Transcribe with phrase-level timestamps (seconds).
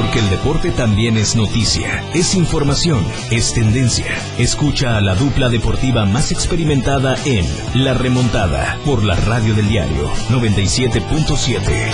[0.00, 4.06] Porque el deporte también es noticia, es información, es tendencia.
[4.38, 10.10] Escucha a la dupla deportiva más experimentada en La Remontada por la radio del diario
[10.30, 11.90] 97.7.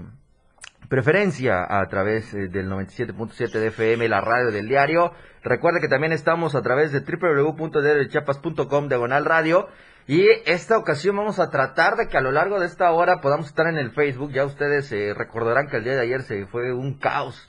[0.88, 5.12] preferencia a través del 97.7 de FM, la radio del diario.
[5.42, 9.66] Recuerde que también estamos a través de www.chiapas.com diagonal radio.
[10.06, 13.48] Y esta ocasión vamos a tratar de que a lo largo de esta hora podamos
[13.48, 14.30] estar en el Facebook.
[14.30, 17.44] Ya ustedes eh, recordarán que el día de ayer se fue un caos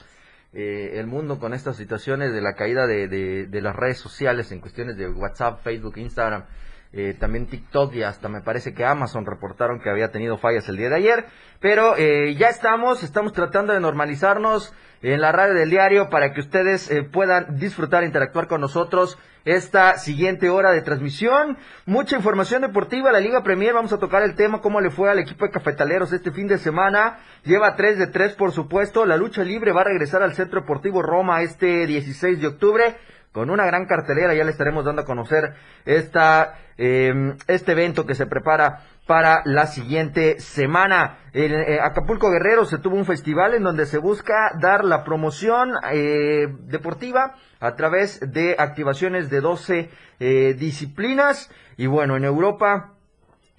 [0.52, 4.97] eh, el mundo con estas situaciones de la caída de, las redes sociales en cuestiones
[4.97, 6.45] de WhatsApp, Facebook, Instagram.
[6.92, 10.78] Eh, también TikTok y hasta me parece que Amazon reportaron que había tenido fallas el
[10.78, 11.26] día de ayer.
[11.59, 16.92] Pero ya estamos, estamos tratando de normalizarnos en la radio del diario para que ustedes
[16.92, 21.58] eh, puedan disfrutar, interactuar con nosotros esta siguiente hora de transmisión.
[21.86, 25.20] Mucha información deportiva, la Liga Premier, vamos a tocar el tema, cómo le fue al
[25.20, 27.20] equipo de cafetaleros este fin de semana.
[27.44, 29.06] Lleva 3 de 3, por supuesto.
[29.06, 32.98] La lucha libre va a regresar al Centro Deportivo Roma este 16 de octubre
[33.31, 34.33] con una gran cartelera.
[34.33, 35.53] Ya le estaremos dando a conocer
[35.85, 41.17] esta, eh, este evento que se prepara para la siguiente semana.
[41.33, 45.71] En eh, Acapulco Guerrero se tuvo un festival en donde se busca dar la promoción
[45.92, 49.89] eh, deportiva a través de activaciones de 12
[50.20, 51.49] eh, disciplinas.
[51.75, 52.93] Y bueno, en Europa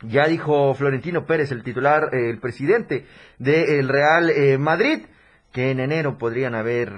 [0.03, 3.07] ya dijo Florentino Pérez, el titular, el presidente
[3.39, 5.07] del Real Madrid,
[5.51, 6.93] que en enero podrían haber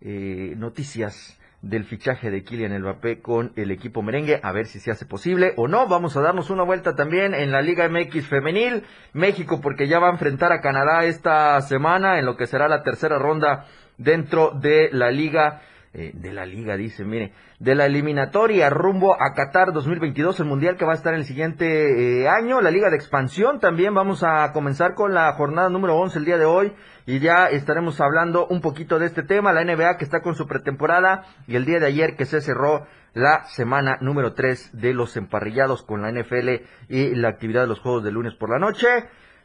[0.00, 5.06] noticias del fichaje de Kylian Mbappé con el equipo merengue, a ver si se hace
[5.06, 5.86] posible o no.
[5.88, 10.08] Vamos a darnos una vuelta también en la Liga MX femenil, México porque ya va
[10.08, 14.90] a enfrentar a Canadá esta semana en lo que será la tercera ronda dentro de
[14.92, 15.62] la Liga
[15.94, 20.78] eh, de la liga, dice, mire, de la eliminatoria rumbo a Qatar 2022, el mundial
[20.78, 24.22] que va a estar en el siguiente eh, año, la liga de expansión también vamos
[24.22, 26.72] a comenzar con la jornada número 11 el día de hoy
[27.06, 30.46] y ya estaremos hablando un poquito de este tema, la NBA que está con su
[30.46, 35.16] pretemporada y el día de ayer que se cerró la semana número 3 de los
[35.16, 38.86] emparrillados con la NFL y la actividad de los juegos de lunes por la noche.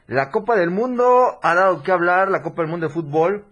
[0.07, 3.46] La Copa del Mundo ha dado que hablar, la Copa del Mundo de Fútbol,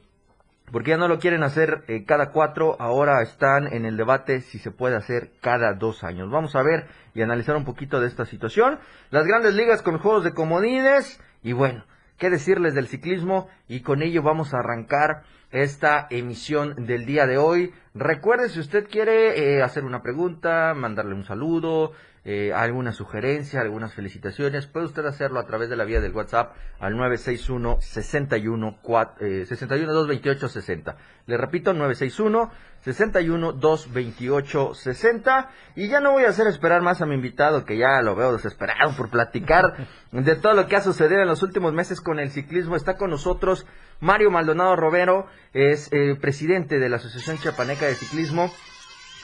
[0.72, 4.58] porque ya no lo quieren hacer eh, cada cuatro, ahora están en el debate si
[4.60, 6.30] se puede hacer cada dos años.
[6.32, 8.80] Vamos a ver y analizar un poquito de esta situación.
[9.10, 11.84] Las grandes ligas con juegos de comodines y bueno,
[12.18, 17.38] qué decirles del ciclismo y con ello vamos a arrancar esta emisión del día de
[17.38, 17.74] hoy.
[17.94, 21.94] Recuerde si usted quiere eh, hacer una pregunta, mandarle un saludo,
[22.28, 26.56] eh, alguna sugerencia, algunas felicitaciones, puede usted hacerlo a través de la vía del WhatsApp
[26.80, 28.80] al 961 61
[29.20, 30.98] eh, 61 228 60.
[31.28, 35.50] Le repito, 961 61 228 60.
[35.76, 38.34] Y ya no voy a hacer esperar más a mi invitado, que ya lo veo
[38.34, 42.32] desesperado por platicar de todo lo que ha sucedido en los últimos meses con el
[42.32, 42.76] ciclismo.
[42.76, 43.68] Está con nosotros
[44.00, 48.52] Mario Maldonado Robero, es eh, presidente de la Asociación Chiapaneca de Ciclismo.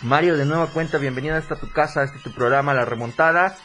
[0.03, 3.55] Mario, de nueva cuenta, bienvenida a esta tu casa, a este tu programa, La Remontada.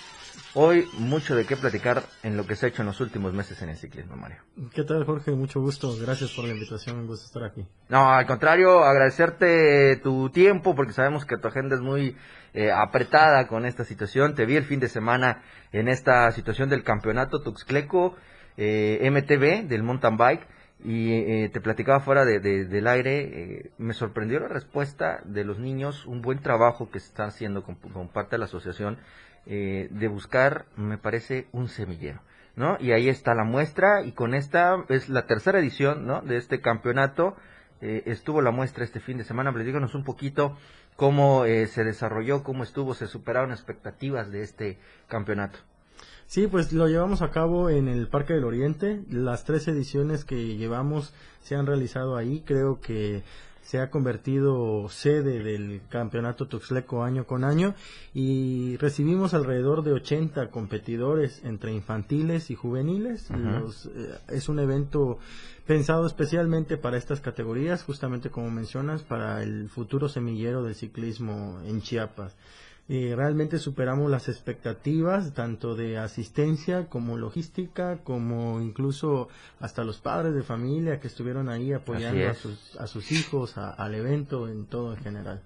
[0.52, 3.62] Hoy mucho de qué platicar en lo que se ha hecho en los últimos meses
[3.62, 4.36] en el ciclismo, Mario.
[4.74, 5.30] ¿Qué tal, Jorge?
[5.30, 5.96] Mucho gusto.
[5.98, 6.98] Gracias por la invitación.
[6.98, 7.66] Un gusto estar aquí.
[7.88, 12.16] No, al contrario, agradecerte tu tiempo porque sabemos que tu agenda es muy
[12.52, 14.34] eh, apretada con esta situación.
[14.34, 15.42] Te vi el fin de semana
[15.72, 18.14] en esta situación del campeonato Tuxcleco
[18.58, 20.46] eh, MTB del mountain bike
[20.84, 25.58] y eh, te platicaba fuera de, del aire, eh, me sorprendió la respuesta de los
[25.58, 27.76] niños, un buen trabajo que se está haciendo con,
[28.08, 28.98] parte de la asociación,
[29.46, 32.20] eh, de buscar, me parece, un semillero.
[32.56, 32.76] ¿no?
[32.80, 36.20] Y ahí está la muestra, y con esta es la tercera edición ¿no?
[36.22, 37.36] de este campeonato.
[37.80, 40.56] estuvo la muestra este fin de semana, pero díganos un poquito
[40.96, 45.58] cómo se desarrolló, cómo estuvo, se superaron expectativas de este campeonato.
[46.26, 49.04] Sí, pues lo llevamos a cabo en el Parque del Oriente.
[49.10, 52.42] Las tres ediciones que llevamos se han realizado ahí.
[52.44, 53.22] Creo que
[53.62, 57.74] se ha convertido sede del campeonato tuxleco año con año
[58.12, 63.28] y recibimos alrededor de 80 competidores entre infantiles y juveniles.
[63.30, 65.18] Eh, es un evento
[65.64, 71.82] pensado especialmente para estas categorías, justamente como mencionas, para el futuro semillero del ciclismo en
[71.82, 72.36] Chiapas
[72.88, 79.28] y realmente superamos las expectativas tanto de asistencia como logística como incluso
[79.58, 83.94] hasta los padres de familia que estuvieron ahí apoyando a sus, a sus hijos al
[83.94, 85.42] evento en todo en general.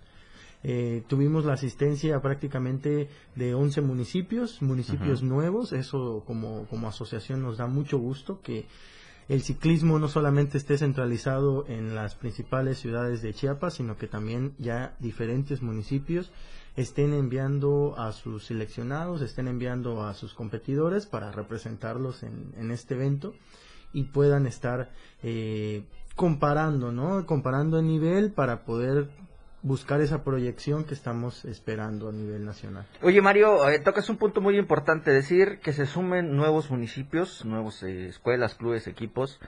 [0.63, 7.57] Eh, tuvimos la asistencia prácticamente de 11 municipios, municipios nuevos, eso como, como asociación nos
[7.57, 8.67] da mucho gusto que
[9.31, 14.55] el ciclismo no solamente esté centralizado en las principales ciudades de Chiapas, sino que también
[14.59, 16.31] ya diferentes municipios
[16.77, 23.35] estén enviando a sus seleccionados, estén enviando a sus competidores para representarlos en, este evento
[23.93, 24.91] y puedan estar
[25.23, 25.85] eh,
[26.15, 27.27] comparando, ¿no?
[27.27, 29.09] Comparando el nivel para poder
[29.63, 32.87] buscar esa proyección que estamos esperando a nivel nacional.
[33.03, 37.83] Oye Mario, eh, tocas un punto muy importante, decir que se sumen nuevos municipios, nuevas
[37.83, 39.39] eh, escuelas, clubes, equipos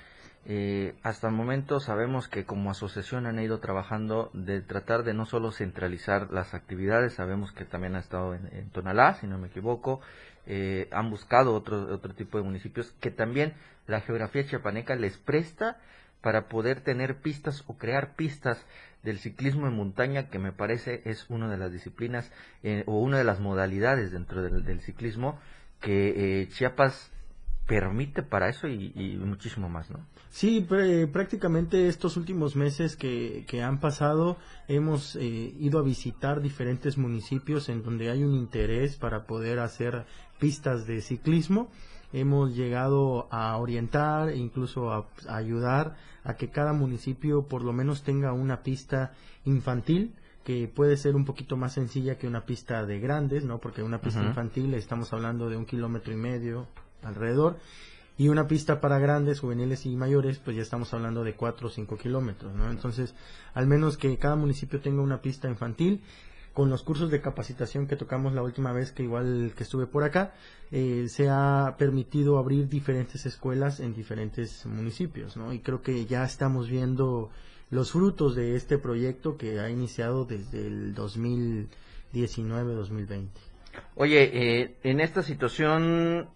[0.45, 5.25] eh, hasta el momento sabemos que como asociación han ido trabajando de tratar de no
[5.25, 10.01] solo centralizar las actividades, sabemos que también ha estado en, Tonalá, si no me equivoco,
[10.47, 13.55] eh, han buscado otro, otro tipo de municipios que también
[13.87, 15.79] la geografía chiapaneca les presta
[16.21, 18.67] para poder tener pistas o crear pistas
[19.05, 22.33] del ciclismo en montaña, que me parece es una de las disciplinas
[22.65, 25.39] eh, o una de las modalidades dentro del, ciclismo
[25.81, 27.13] que Chiapas
[27.73, 30.01] permite para eso y, muchísimo más, ¿no?
[30.29, 30.67] Sí,
[31.11, 34.37] prácticamente estos últimos meses que, que han pasado
[34.69, 40.05] hemos eh, ido a visitar diferentes municipios en donde hay un interés para poder hacer
[40.39, 41.71] pistas de ciclismo.
[42.13, 48.03] Hemos llegado a orientar e incluso a, ayudar a que cada municipio por lo menos
[48.03, 49.13] tenga una pista
[49.47, 50.15] infantil
[50.45, 53.61] que puede ser un poquito más sencilla que una pista de grandes, ¿no?
[53.61, 56.67] Porque una pista infantil estamos hablando de un kilómetro y medio,
[57.03, 57.59] alrededor.
[58.19, 61.71] Y una pista para grandes, juveniles y mayores, pues ya estamos hablando de 4 o
[61.71, 62.71] 5 kilómetros, ¿no?
[62.71, 63.15] Entonces,
[63.55, 66.03] al menos que cada municipio tenga una pista infantil.
[66.53, 70.05] Con los cursos de capacitación que tocamos la última vez que igual que estuve por
[70.05, 70.35] acá,
[70.71, 75.55] eh, se ha permitido abrir diferentes escuelas en diferentes municipios, ¿no?
[75.55, 77.31] Y creo que ya estamos viendo
[77.71, 83.29] los frutos de este proyecto que ha iniciado desde el 2019-2020.
[83.95, 86.29] Oye, eh, en esta situación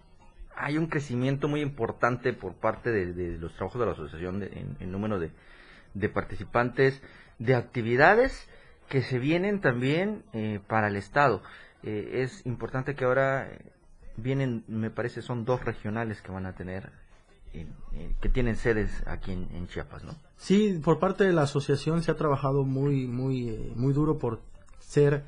[0.56, 4.90] hay un crecimiento muy importante por parte de, los trabajos de la asociación en, el
[4.90, 7.02] número de, participantes,
[7.38, 8.48] de actividades
[8.88, 11.42] que se vienen también eh, para el Estado.
[11.82, 13.48] Eh, es importante que ahora
[14.16, 16.90] vienen, me parece, son dos regionales que van a tener,
[18.20, 20.14] que tienen sedes aquí en, Chiapas, ¿no?
[20.36, 24.40] Sí, por parte de la asociación se ha trabajado muy, muy, eh, muy duro por
[24.78, 25.24] ser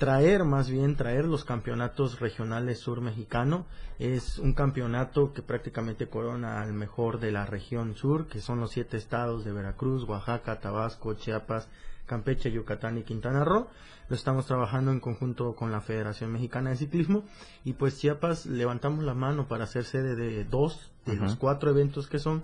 [0.00, 3.66] traer más bien, traer los campeonatos regionales sur mexicano.
[3.98, 8.70] Es un campeonato que prácticamente corona al mejor de la región sur, que son los
[8.70, 11.68] siete estados de Veracruz, Oaxaca, Tabasco, Chiapas,
[12.06, 13.68] Campeche, Yucatán y Quintana Roo.
[14.08, 17.24] Lo estamos trabajando en conjunto con la Federación Mexicana de Ciclismo
[17.62, 22.08] y pues Chiapas levantamos la mano para ser sede de dos de los cuatro eventos
[22.08, 22.42] que son.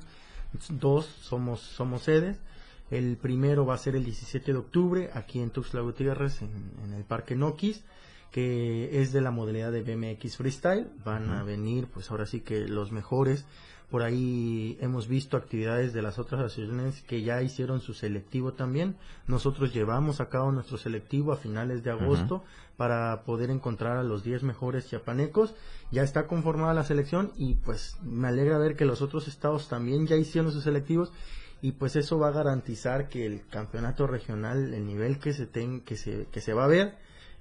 [0.69, 2.39] Dos somos, somos sedes
[2.91, 7.05] el primero va a ser el 17 de octubre aquí en Tuxtla Gutiérrez, en, el
[7.05, 7.85] Parque Noquis,
[8.31, 10.89] que es de la modalidad de BMX Freestyle.
[11.05, 13.45] Van a venir, pues ahora sí que los mejores.
[13.91, 18.97] Por ahí hemos visto actividades de las otras asociaciones que ya hicieron su selectivo también.
[19.29, 22.43] Nosotros llevamos a cabo nuestro selectivo a finales de agosto
[22.77, 25.55] para poder encontrar a los 10 mejores chiapanecos.
[25.93, 30.09] Ya está conformada la selección y pues me alegra ver que los otros estados también
[30.09, 31.13] ya hicieron sus selectivos
[31.63, 35.81] y pues eso va a garantizar que el campeonato regional, el nivel que se ten,
[35.81, 36.95] que se que se va a ver,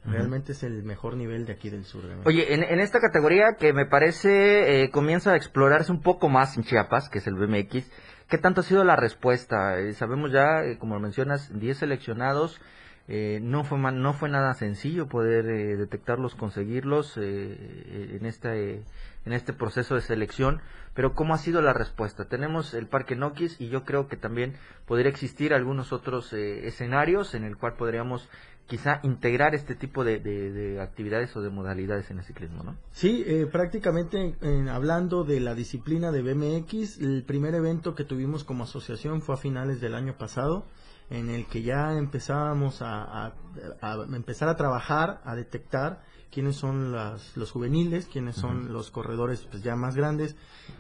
[0.06, 2.04] realmente es el mejor nivel de aquí del sur.
[2.26, 6.64] Oye, en, esta categoría que me parece eh, comienza a explorarse un poco más en
[6.64, 7.90] Chiapas, que es el BMX,
[8.30, 9.80] ¿qué tanto ha sido la respuesta?
[9.80, 12.62] Eh, sabemos ya, eh, como mencionas, 10 seleccionados.
[13.08, 15.46] No fue no fue nada sencillo poder
[15.78, 18.84] detectarlos, conseguirlos en este
[19.26, 20.62] en este proceso de selección,
[20.94, 22.26] pero ¿cómo ha sido la respuesta?
[22.26, 27.34] Tenemos el Parque Noquis y yo creo que también podría existir algunos otros eh, escenarios
[27.34, 28.30] en el cual podríamos
[28.68, 32.76] quizá integrar este tipo de, actividades o de modalidades en el ciclismo, ¿no?
[32.92, 34.36] Sí, eh, prácticamente
[34.72, 39.38] hablando de la disciplina de BMX, el primer evento que tuvimos como asociación fue a
[39.38, 40.66] finales del año pasado,
[41.10, 43.34] en el que ya empezábamos a
[44.14, 46.02] empezar a trabajar, a detectar
[46.36, 50.36] quiénes son las, los juveniles, quiénes son los corredores pues, ya más grandes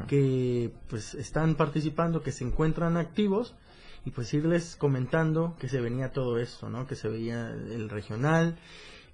[0.05, 3.55] que pues están participando, que se encuentran activos
[4.03, 6.87] y pues irles comentando que se venía todo esto, ¿no?
[6.87, 8.57] Que se veía el regional.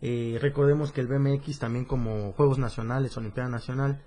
[0.02, 4.02] Eh, recordemos que el BMX también como Juegos Nacionales, Olimpiada Nacional,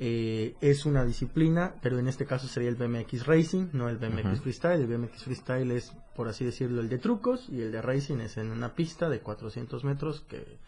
[0.00, 4.40] eh, es una disciplina, pero en este caso sería el BMX Racing, no el BMX
[4.40, 4.80] Freestyle.
[4.80, 8.36] El BMX Freestyle es, por así decirlo, el de trucos y el de Racing es
[8.36, 10.58] en una pista de 400 metros que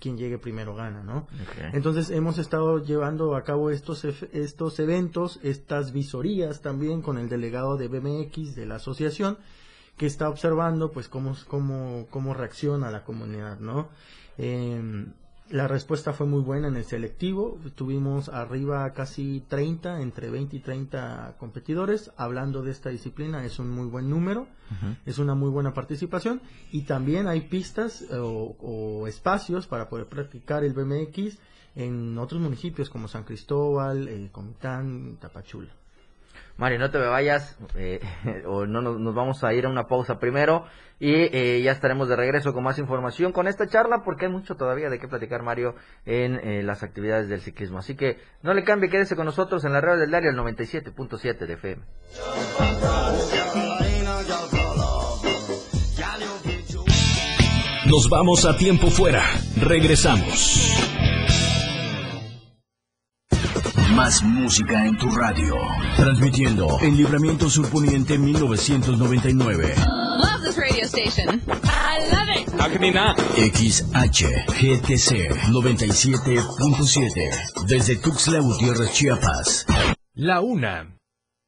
[0.00, 1.28] quien llegue primero gana, ¿no?
[1.72, 7.76] Entonces hemos estado llevando a cabo estos estos eventos, estas visorías también con el delegado
[7.76, 9.38] de BMX de la asociación
[9.96, 13.90] que está observando pues cómo cómo cómo reacciona la comunidad, ¿no?
[14.38, 15.06] Eh,
[15.50, 17.58] la respuesta fue muy buena en el selectivo.
[17.74, 23.44] Tuvimos arriba casi 30, entre 20 y 30 competidores hablando de esta disciplina.
[23.44, 24.48] Es un muy buen número,
[25.04, 26.40] es una muy buena participación.
[26.72, 31.38] Y también hay pistas eh, o, espacios para poder practicar el BMX
[31.76, 35.83] en otros municipios como San Cristóbal, eh, Comitán, Tapachula.
[36.56, 38.00] Mario, no te me vayas, eh,
[38.46, 40.64] o no nos, vamos a ir a una pausa primero
[41.00, 44.54] y eh, ya estaremos de regreso con más información con esta charla porque hay mucho
[44.54, 45.74] todavía de qué platicar, Mario,
[46.06, 47.78] en eh, las actividades del ciclismo.
[47.78, 51.38] Así que no le cambie, quédese con nosotros en la red del diario el 97.7
[51.46, 51.82] de FM.
[57.86, 59.24] Nos vamos a tiempo fuera.
[59.60, 60.83] Regresamos.
[63.94, 65.56] Más música en tu radio.
[65.96, 69.74] Transmitiendo en Libramiento Surponiente 1999.
[69.76, 71.40] Love this radio station.
[71.62, 72.48] I love it.
[73.54, 77.66] XHGTC 97.7.
[77.68, 79.64] Desde Tuxtla Gutiérrez, Chiapas.
[80.14, 80.98] La una.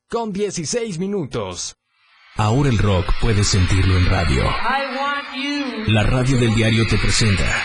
[0.09, 1.75] Con 16 minutos.
[2.37, 4.45] Ahora el rock puedes sentirlo en radio.
[5.88, 7.65] La radio del diario te presenta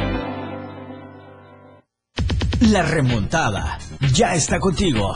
[2.71, 3.77] La remontada
[4.13, 5.13] ya está contigo.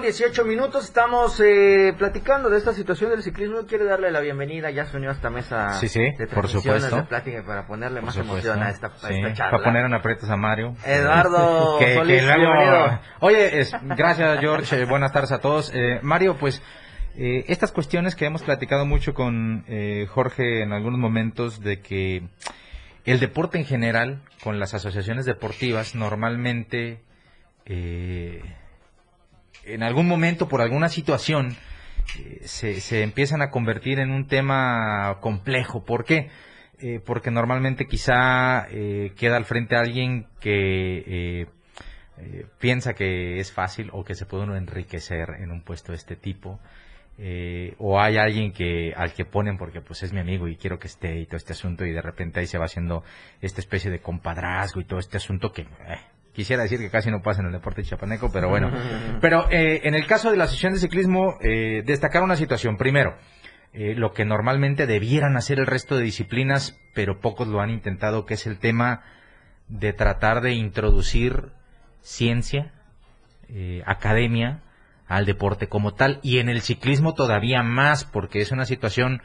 [0.00, 0.84] Con 18 minutos.
[0.86, 3.66] Estamos eh, platicando de esta situación del ciclismo.
[3.66, 4.70] Quiere darle la bienvenida.
[4.70, 6.96] Ya se unió a esta mesa sí, sí, de por supuesto.
[6.96, 9.50] de plática para ponerle más emoción a esta, charla.
[9.50, 10.74] Para poner en aprietos a Mario.
[10.86, 12.22] Eduardo Solís,
[13.20, 14.80] Oye, es, gracias George.
[14.80, 15.70] Eh, buenas tardes a todos.
[15.74, 16.62] Eh, Mario, pues
[17.16, 19.66] eh, estas cuestiones que hemos platicado mucho con
[20.08, 22.22] Jorge en algunos momentos de que
[23.04, 27.02] el deporte en general, con las asociaciones deportivas, normalmente...
[27.66, 28.42] Eh,
[29.74, 31.56] en algún momento, por alguna situación,
[32.18, 35.84] eh, se, empiezan a convertir en un tema complejo.
[35.84, 36.30] ¿Por qué?
[36.78, 41.46] Eh, porque normalmente quizá eh, queda al frente alguien que
[42.58, 46.16] piensa que es fácil o que se puede uno enriquecer en un puesto de este
[46.16, 46.60] tipo.
[47.78, 50.88] o hay alguien que al que ponen porque pues es mi amigo y quiero que
[50.88, 53.04] esté y todo este asunto y de repente ahí se va haciendo
[53.40, 55.66] esta especie de compadrazgo y todo este asunto que
[56.32, 58.70] Quisiera decir que casi no pasa en el deporte chapaneco, pero bueno.
[59.20, 62.76] Pero eh, en el caso de la sesión de ciclismo, eh, destacar una situación.
[62.76, 63.16] Primero,
[63.72, 68.26] eh, lo que normalmente debieran hacer el resto de disciplinas, pero pocos lo han intentado,
[68.26, 69.02] que es el tema
[69.68, 71.50] de tratar de introducir
[72.00, 72.72] ciencia,
[73.84, 74.62] academia
[75.06, 79.20] al deporte como tal, y en el ciclismo todavía más, porque es una situación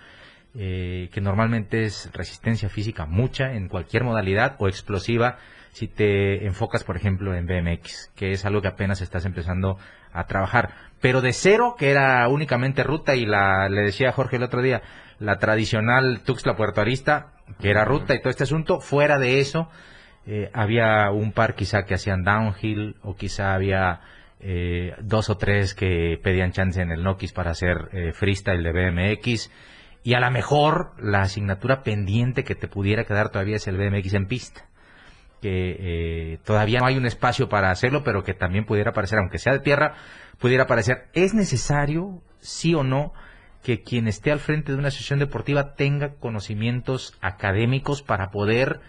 [0.58, 5.38] eh, que normalmente es resistencia física mucha en cualquier modalidad o explosiva
[5.76, 9.78] si te enfocas, por ejemplo, en BMX, que es algo que apenas estás empezando
[10.14, 10.74] a trabajar.
[11.02, 14.62] Pero de cero, que era únicamente ruta, y la, le decía a Jorge el otro
[14.62, 14.84] día,
[15.20, 19.68] la tradicional Tuxtla Puertoarista, que era ruta y todo este asunto, fuera de eso,
[20.26, 24.00] eh, había un par quizá que hacían downhill, o quizá había
[24.40, 28.72] eh, dos o tres que pedían chance en el Nokis para hacer eh, freestyle de
[28.72, 29.52] BMX,
[30.04, 34.14] y a lo mejor la asignatura pendiente que te pudiera quedar todavía es el BMX
[34.14, 34.70] en pista
[35.42, 39.38] que eh, todavía no hay un espacio para hacerlo, pero que también pudiera aparecer, aunque
[39.38, 39.94] sea de tierra,
[40.40, 41.08] pudiera aparecer.
[41.14, 43.14] ¿Es necesario, sí o no,
[43.64, 48.80] que quien esté al frente de una asociación deportiva tenga conocimientos académicos para poder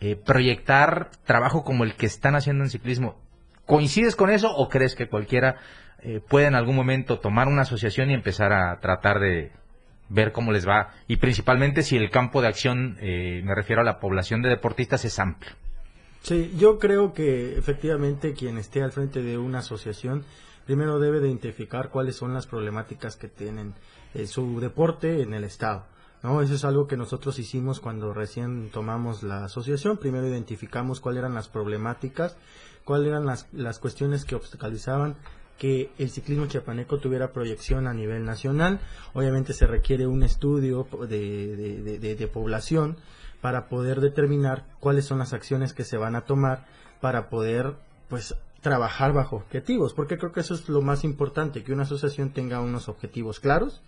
[0.00, 3.20] eh, proyectar trabajo como el que están haciendo en ciclismo?
[3.66, 5.56] ¿Coincides con eso o crees que cualquiera
[6.02, 9.52] eh, puede en algún momento tomar una asociación y empezar a tratar de
[10.08, 10.94] ver cómo les va?
[11.06, 15.18] Y principalmente si el campo de acción, me refiero a la población de deportistas, es
[15.18, 15.52] amplio.
[16.22, 20.24] Sí, yo creo que efectivamente quien esté al frente de una asociación
[20.66, 23.74] primero debe de identificar cuáles son las problemáticas que tienen
[24.14, 25.84] eh, su deporte en el estado.
[26.22, 26.42] ¿no?
[26.42, 29.96] Eso es algo que nosotros hicimos cuando recién tomamos la asociación.
[29.96, 32.36] Primero identificamos cuáles eran las problemáticas,
[32.84, 35.16] cuáles eran las, las cuestiones que obstaculizaban
[35.58, 38.80] que el ciclismo chiapaneco tuviera proyección a nivel nacional.
[39.12, 42.96] Obviamente se requiere un estudio de, de población
[43.40, 46.66] para poder determinar cuáles son las acciones que se van a tomar
[47.00, 47.74] para poder
[48.08, 52.30] pues trabajar bajo objetivos, porque creo que eso es lo más importante, que una asociación
[52.30, 53.82] tenga unos objetivos claros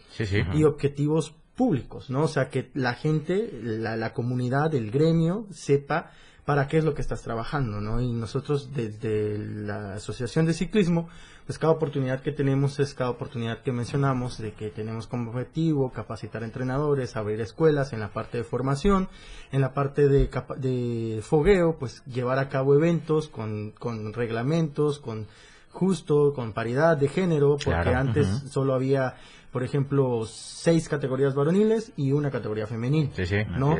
[0.54, 2.22] y objetivos públicos, ¿no?
[2.22, 6.12] O sea, que la gente, la, la comunidad, el gremio sepa
[6.44, 8.00] para qué es lo que estás trabajando, ¿no?
[8.00, 11.08] Y nosotros desde la Asociación de Ciclismo,
[11.46, 15.90] pues cada oportunidad que tenemos es cada oportunidad que mencionamos de que tenemos como objetivo
[15.90, 19.08] capacitar entrenadores, abrir escuelas en la parte de formación,
[19.50, 25.26] en la parte de, de fogueo, pues llevar a cabo eventos con, con reglamentos, con
[25.70, 29.16] justo, con paridad de género, porque antes solo había
[29.52, 33.10] por ejemplo, seis categorías varoniles y una categoría femenil.
[33.14, 33.76] Sí, sí, ¿no?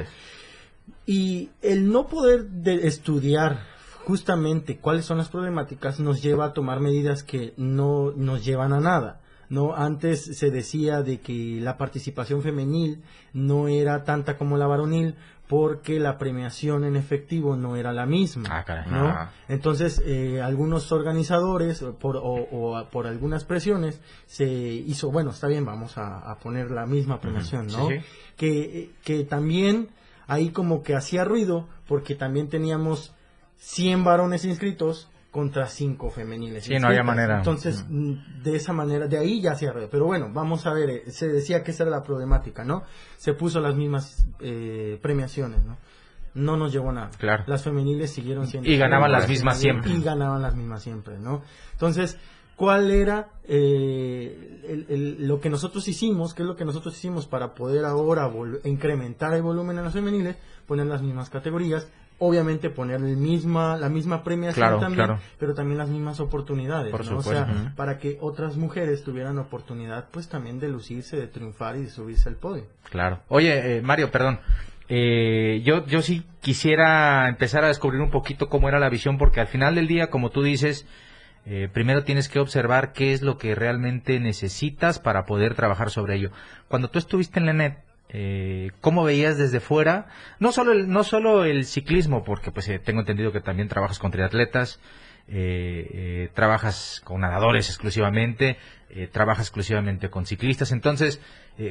[1.07, 3.72] Y el no poder de estudiar
[4.07, 8.81] justamente cuáles son las problemáticas nos lleva a tomar medidas que no nos llevan a
[8.81, 9.21] nada.
[9.49, 13.03] No, antes se decía de que la participación femenil
[13.35, 15.15] no era tanta como la varonil
[15.47, 18.49] porque la premiación en efectivo no era la misma.
[18.51, 19.29] Ah, ¿no?
[19.49, 25.99] Entonces, eh, algunos organizadores, por, o, por algunas presiones, se hizo, bueno, está bien, vamos
[25.99, 27.88] a, poner la misma premiación, ¿no?
[28.37, 29.91] Que, que también
[30.27, 33.12] ahí como que hacía ruido porque también teníamos
[33.62, 36.64] 100 varones inscritos contra 5 femeniles.
[36.64, 37.38] Sí, no había manera.
[37.38, 39.88] Entonces, mm, de esa manera, de ahí ya hacía ruido.
[39.88, 42.83] Pero bueno, vamos a ver, eh, se decía que esa era la problemática, ¿no?
[43.16, 45.79] Se puso las mismas eh, premiaciones, ¿no?
[46.35, 47.11] No nos llevó nada.
[47.18, 47.44] Claro.
[47.46, 48.68] Las femeniles siguieron siendo...
[48.68, 49.92] Y ganaban las mismas siempre.
[49.92, 51.42] Y ganaban las mismas siempre, ¿no?
[51.72, 52.18] Entonces,
[52.57, 57.85] cuál era eh, lo que nosotros hicimos, qué es lo que nosotros hicimos para poder
[57.85, 58.31] ahora
[58.64, 61.88] incrementar el volumen en las femeniles, poner las mismas categorías,
[62.25, 67.73] obviamente poner el misma, la misma premiación también, pero también las mismas oportunidades, O sea,
[67.75, 72.29] para que otras mujeres tuvieran oportunidad, pues también de lucirse, de triunfar y de subirse
[72.29, 72.67] al podio.
[72.91, 73.21] Claro.
[73.27, 74.39] Oye, eh, Mario, perdón.
[74.89, 79.41] Eh, yo, yo sí quisiera empezar a descubrir un poquito cómo era la visión, porque
[79.41, 80.87] al final del día, como tú dices,
[81.45, 86.17] eh, primero tienes que observar qué es lo que realmente necesitas para poder trabajar sobre
[86.17, 86.31] ello.
[86.69, 87.79] Cuando tú estuviste en la NET,
[88.12, 90.07] eh, ¿cómo veías desde fuera?
[90.38, 93.98] No solo el, no solo el ciclismo, porque pues eh, tengo entendido que también trabajas
[93.98, 94.81] con triatletas,
[95.29, 98.59] eh, trabajas con nadadores exclusivamente,
[99.12, 100.70] trabajas exclusivamente con ciclistas.
[100.70, 101.22] Entonces,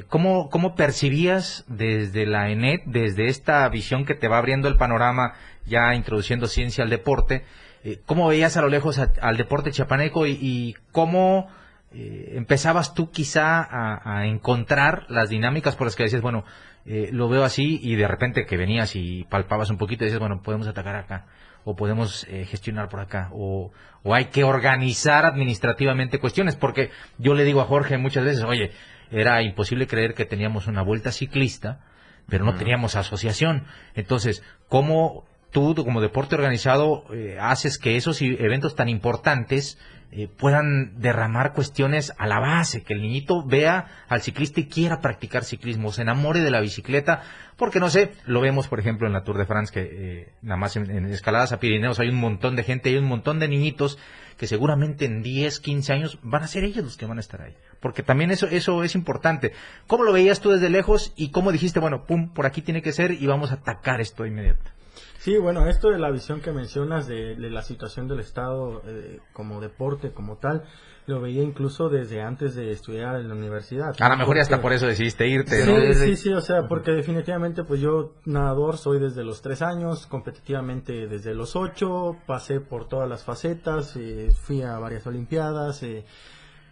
[0.07, 5.35] ¿cómo, ¿cómo percibías desde la ENET, desde esta visión que te va abriendo el panorama,
[5.65, 7.43] ya introduciendo ciencia al deporte,
[7.83, 11.47] eh, ¿cómo veías a lo lejos al deporte chiapaneco y, cómo
[11.93, 16.45] eh, empezabas tú quizá a, encontrar las dinámicas por las que decías, bueno,
[16.85, 20.19] eh, lo veo así y de repente que venías y palpabas un poquito y dices,
[20.19, 21.25] bueno, podemos atacar acá
[21.63, 27.43] o podemos gestionar por acá o, o hay que organizar administrativamente cuestiones porque yo le
[27.43, 28.71] digo a Jorge muchas veces, oye,
[29.11, 31.81] era imposible creer que teníamos una vuelta ciclista,
[32.27, 33.65] pero no teníamos asociación.
[33.93, 39.77] Entonces, ¿cómo tú como deporte organizado eh, haces que esos eventos tan importantes
[40.13, 44.99] eh, puedan derramar cuestiones a la base, que el niñito vea al ciclista y quiera
[44.99, 47.21] practicar ciclismo, se enamore de la bicicleta,
[47.55, 50.57] porque no sé, lo vemos por ejemplo en la Tour de France, que eh, nada
[50.57, 53.47] más en, en escaladas a Pirineos hay un montón de gente, hay un montón de
[53.47, 53.97] niñitos
[54.37, 57.41] que seguramente en 10, 15 años van a ser ellos los que van a estar
[57.41, 57.55] ahí.
[57.79, 59.53] Porque también eso, eso es importante.
[59.87, 62.91] ¿Cómo lo veías tú desde lejos y cómo dijiste, bueno, pum, por aquí tiene que
[62.91, 64.71] ser y vamos a atacar esto de inmediato?
[65.21, 69.19] Sí, bueno, esto de la visión que mencionas de, de la situación del Estado eh,
[69.33, 70.63] como deporte, como tal,
[71.05, 73.95] lo veía incluso desde antes de estudiar en la universidad.
[73.99, 75.93] A lo mejor y hasta por eso decidiste irte, Sí, ¿no?
[75.93, 81.07] sí, sí, o sea, porque definitivamente pues yo nadador soy desde los tres años, competitivamente
[81.07, 86.03] desde los ocho, pasé por todas las facetas, eh, fui a varias olimpiadas, eh,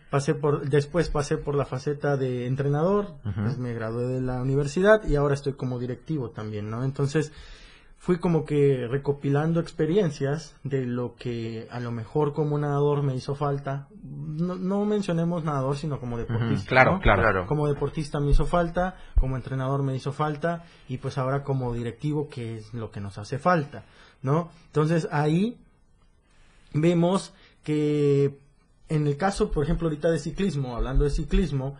[0.09, 5.03] pasé por, después pasé por la faceta de entrenador, pues, me gradué de la universidad
[5.07, 6.83] y ahora estoy como directivo también, ¿no?
[6.83, 7.31] Entonces
[7.99, 13.35] fui como que recopilando experiencias de lo que a lo mejor como nadador me hizo
[13.35, 13.88] falta.
[14.01, 16.69] No, no mencionemos nadador, sino como deportista.
[16.69, 16.99] claro, ¿no?
[17.01, 17.45] claro.
[17.45, 22.29] Como deportista me hizo falta, como entrenador me hizo falta y pues ahora como directivo
[22.29, 23.83] que es lo que nos hace falta,
[24.21, 24.49] ¿no?
[24.67, 25.57] Entonces ahí
[26.73, 27.33] vemos
[27.63, 28.39] que
[28.88, 31.77] en el caso, por ejemplo, ahorita de ciclismo, hablando de ciclismo,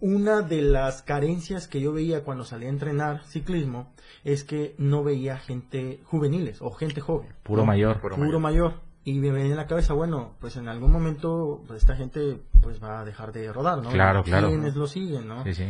[0.00, 5.02] una de las carencias que yo veía cuando salía a entrenar ciclismo es que no
[5.02, 7.28] veía gente juveniles o gente joven.
[7.42, 8.00] Puro mayor.
[8.00, 8.74] Puro, mayor.
[9.04, 12.80] Y me venía en la cabeza, bueno, pues en algún momento pues, esta gente pues
[12.80, 13.90] va a dejar de rodar, ¿no?
[13.90, 14.48] Claro, claro.
[14.48, 15.42] ¿Quiénes lo siguen, no?
[15.42, 15.64] Sí, sí.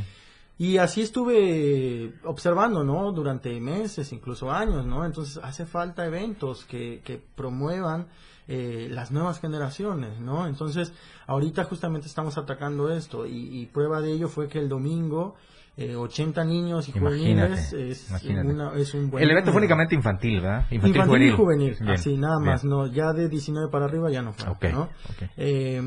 [0.58, 3.10] Y así estuve observando, ¿no?
[3.12, 5.06] Durante meses, incluso años, ¿no?
[5.06, 8.06] Entonces hace falta eventos que, que promuevan
[8.48, 10.46] eh, las nuevas generaciones, ¿no?
[10.46, 10.92] Entonces
[11.26, 15.34] ahorita justamente estamos atacando esto y, y prueba de ello fue que el domingo
[15.76, 18.48] eh, 80 niños y juveniles es, imagínate.
[18.48, 20.66] una- es un buen El evento fue únicamente infantil, ¿verdad?
[20.70, 22.50] Infantil, y juvenil, Bien, así nada bien.
[22.50, 24.90] más, no, ya de 19 para arriba ya no fue, ¿no?
[25.36, 25.80] Eh,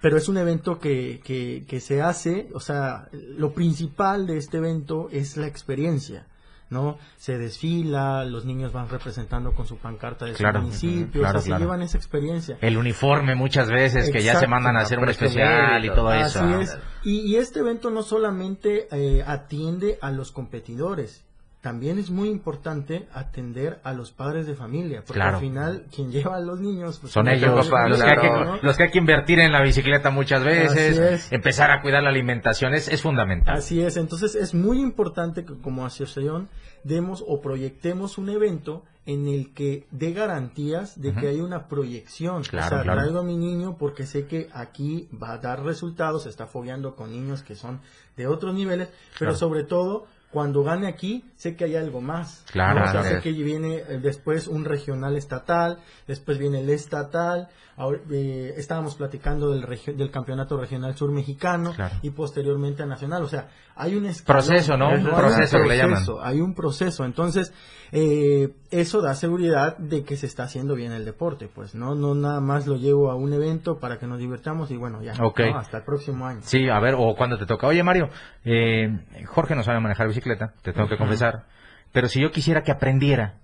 [0.00, 4.58] pero es un evento que, que, que se hace, o sea, lo principal de este
[4.58, 6.26] evento es la experiencia,
[6.70, 6.98] ¿no?
[7.16, 11.38] Se desfila, los niños van representando con su pancarta de Claro, su municipio, ujú, claro,
[11.38, 11.58] o sea, claro.
[11.60, 12.58] se llevan esa experiencia.
[12.60, 16.38] El uniforme muchas veces, que ya se mandan a hacer un especial y todo Así
[16.38, 16.60] eso.
[16.60, 16.78] es.
[17.04, 21.24] Y, y este evento no solamente eh, atiende a los competidores,
[21.60, 25.36] también es muy importante atender a los padres de familia, porque Claro.
[25.36, 28.14] al final quien lleva a los niños pues, Son los ellos papás, los, que hay
[28.16, 28.58] que, claro, ¿no?
[28.62, 32.74] los que hay que invertir en la bicicleta muchas veces, empezar a cuidar la alimentación
[32.74, 33.56] es, es fundamental.
[33.56, 36.48] Así es, entonces es muy importante que como asociación
[36.84, 42.42] demos o proyectemos un evento en el que dé garantías de que hay una proyección.
[42.44, 43.00] Claro, o sea, claro.
[43.00, 46.94] traigo a mi niño porque sé que aquí va a dar resultados, se está fogueando
[46.94, 47.80] con niños que son
[48.16, 49.36] de otros niveles, pero Claro.
[49.36, 52.44] sobre todo cuando gane aquí, sé que hay algo más.
[52.52, 52.84] Claro, ¿no?
[52.84, 57.48] O sea, así sé que viene eh, después un regional estatal, después viene el estatal.
[57.76, 59.64] ahora, eh, estábamos platicando del,
[59.96, 61.94] del campeonato regional sur mexicano Claro.
[62.02, 63.22] y posteriormente a nacional.
[63.22, 64.90] O sea, hay un escalón, Proceso, ¿no?
[64.90, 66.02] Un proceso que le llaman.
[66.22, 67.04] Hay un proceso.
[67.04, 67.52] Entonces,
[67.92, 71.48] eh, eso da seguridad de que se está haciendo bien el deporte.
[71.54, 74.76] Pues no no nada más lo llevo a un evento para que nos divertamos y
[74.76, 75.12] bueno, ya.
[75.22, 75.40] Ok.
[75.40, 75.58] ¿no?
[75.58, 76.40] Hasta el próximo año.
[76.42, 77.66] Sí, a ver, o cuando te toca.
[77.68, 78.08] Oye, Mario,
[78.44, 78.88] eh,
[79.26, 80.17] Jorge no sabe manejar bicicleta,
[80.62, 81.44] te tengo que confesar.
[81.92, 83.34] Pero si yo quisiera que aprendiera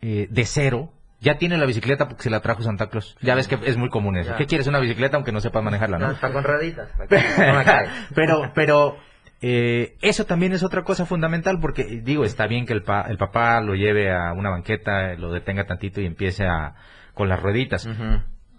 [0.00, 3.16] eh, de cero, ya tiene la bicicleta porque se la trajo Santa Claus.
[3.22, 4.30] Ya ves que es muy común eso.
[4.32, 4.36] Ya.
[4.36, 6.12] ¿Qué quieres una bicicleta aunque no sepas manejarla, No, no?
[6.12, 6.88] está con rueditas.
[8.14, 8.96] pero, pero
[9.40, 13.16] eh, eso también es otra cosa fundamental porque digo está bien que el, pa- el
[13.18, 16.74] papá lo lleve a una banqueta, lo detenga tantito y empiece a
[17.14, 17.88] con las rueditas.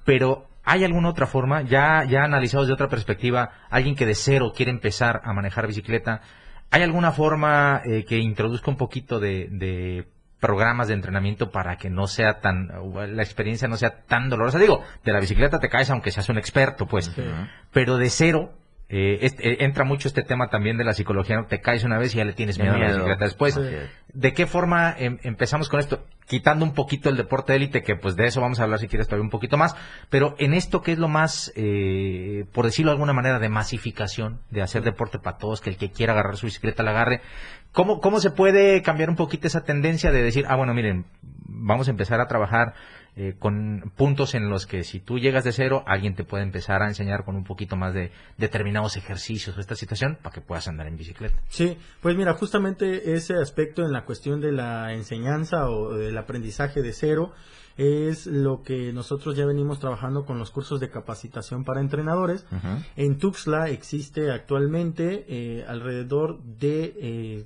[0.05, 1.61] Pero ¿hay alguna otra forma?
[1.63, 6.21] Ya, ya analizados de otra perspectiva, alguien que de cero quiere empezar a manejar bicicleta,
[6.75, 10.09] ¿hay alguna forma eh, que introduzca un poquito de, de
[10.41, 14.59] programas de entrenamiento para que no sea tan, la experiencia no sea tan dolorosa?
[14.59, 17.13] Digo, de la bicicleta te caes aunque seas un experto, pues,
[17.71, 18.51] pero de cero.
[18.97, 21.47] Eh, es- eh, entra mucho este tema también de la psicología, ¿no?
[21.47, 23.55] te caes una vez y ya le tienes miedo, a la bicicleta después.
[24.13, 26.05] ¿De qué forma em- empezamos con esto?
[26.27, 29.07] Quitando un poquito el deporte élite, que pues de eso vamos a hablar si quieres
[29.07, 29.75] todavía un poquito más,
[30.09, 34.39] pero en esto que es lo más, eh, por decirlo de alguna manera, de masificación,
[34.49, 37.19] de hacer deporte para todos, que el que quiera agarrar su bicicleta la agarre,
[37.73, 41.05] ¿cómo, ¿cómo se puede cambiar un poquito esa tendencia de decir, ah, bueno, miren,
[41.47, 42.73] vamos a empezar a trabajar
[43.15, 46.81] eh, con puntos en los que si tú llegas de cero, alguien te puede empezar
[46.81, 50.67] a enseñar con un poquito más de determinados ejercicios o esta situación para que puedas
[50.67, 51.35] andar en bicicleta?
[51.47, 56.81] Sí, pues mira, justamente ese aspecto en la cuestión de la enseñanza o del aprendizaje
[56.81, 57.33] de cero
[57.77, 62.45] es lo que nosotros ya venimos trabajando con los cursos de capacitación para entrenadores.
[62.95, 67.45] En Tuxtla existe actualmente eh, alrededor de eh,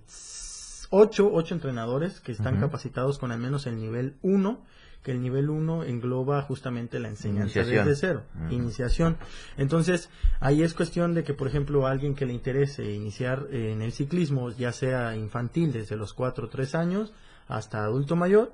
[0.92, 4.62] ocho, ocho entrenadores que están capacitados con al menos el nivel 1,
[5.04, 7.88] que el nivel 1 engloba justamente la enseñanza Iniciación.
[7.88, 9.18] desde cero, iniciación.
[9.58, 10.10] Entonces,
[10.40, 13.82] ahí es cuestión de que, por ejemplo, a alguien que le interese iniciar eh, en
[13.82, 17.14] el ciclismo, ya sea infantil desde los 4 o 3 años
[17.48, 18.52] hasta adulto mayor,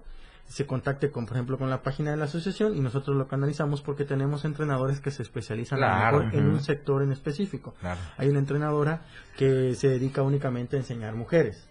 [0.48, 3.82] se contacte con, por ejemplo, con la página de la asociación y nosotros lo canalizamos
[3.82, 7.74] porque tenemos entrenadores que se especializan a lo mejor en un sector en específico.
[7.80, 8.00] Claro.
[8.18, 9.02] Hay una entrenadora
[9.38, 11.68] que se dedica únicamente a enseñar mujeres.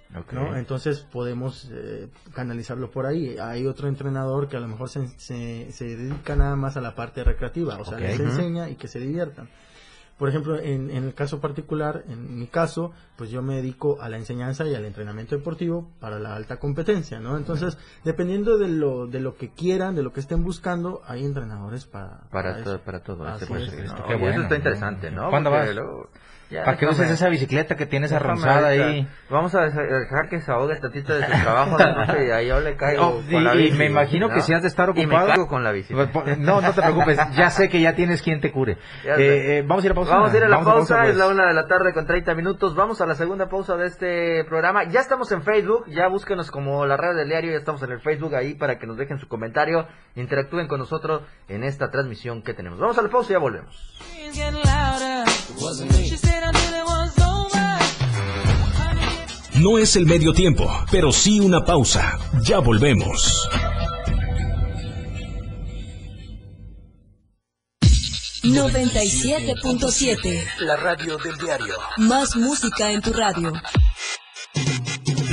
[0.56, 3.36] Entonces podemos eh, canalizarlo por ahí.
[3.38, 6.94] Hay otro entrenador que a lo mejor se, se, se dedica nada más a la
[6.94, 8.00] parte recreativa, o sea, Ok.
[8.00, 9.48] les enseña y que se diviertan.
[10.18, 14.08] Por ejemplo, en, en el caso particular, en mi caso, pues yo me dedico a
[14.08, 17.36] la enseñanza y al entrenamiento deportivo para la alta competencia, ¿no?
[17.36, 21.86] Entonces, dependiendo de lo, de lo que quieran, de lo que estén buscando, hay entrenadores
[21.86, 22.62] para, Para, eso.
[22.64, 23.26] todo, para todo.
[23.26, 24.04] Así este es, proyecto.
[24.06, 24.56] qué bueno, eso está ¿no?
[24.56, 25.30] interesante, ¿no?
[25.30, 25.74] ¿Cuándo Porque vas?
[25.74, 26.10] luego-
[26.54, 29.06] ya, Para que déjame- uses esa bicicleta que tienes arronzada ahí.
[29.28, 32.60] Vamos a dejar que se ahogue tantito de su trabajo de noche y ahí yo
[32.60, 34.40] le caigo Oh, con la y- me imagino que ¿no?
[34.42, 35.92] si has de estar Y me ocupado- caigo con la bici.
[36.38, 38.78] No, no te preocupes, ya sé que ya tienes quien te cure.
[39.04, 39.14] Eh,
[39.58, 40.14] eh, vamos a ir a pausa.
[40.14, 41.10] Vamos a ir a la pausa, pues.
[41.10, 42.74] es la una de la tarde con 30 minutos.
[42.74, 44.84] Vamos a la segunda pausa de este programa.
[44.84, 48.00] Ya estamos en Facebook, ya búsquenos como la radio del diario, ya estamos en el
[48.00, 52.54] Facebook ahí para que nos dejen su comentario, interactúen con nosotros en esta transmisión que
[52.54, 52.78] tenemos.
[52.78, 53.94] Vamos a la pausa y ya volvemos.
[59.54, 62.18] No es el medio tiempo, pero sí una pausa.
[62.42, 63.48] Ya volvemos.
[68.42, 71.74] .7 La radio del diario.
[71.96, 73.52] Más música en tu radio.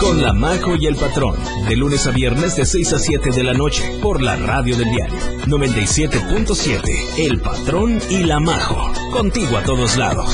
[0.00, 1.36] con La Majo y el Patrón,
[1.68, 4.90] de lunes a viernes de 6 a 7 de la noche, por la radio del
[4.90, 10.30] diario 97.7, El Patrón y La Majo, contigo a todos lados.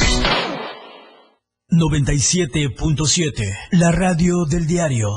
[1.71, 3.43] 97.7.
[3.73, 5.09] La radio del diario.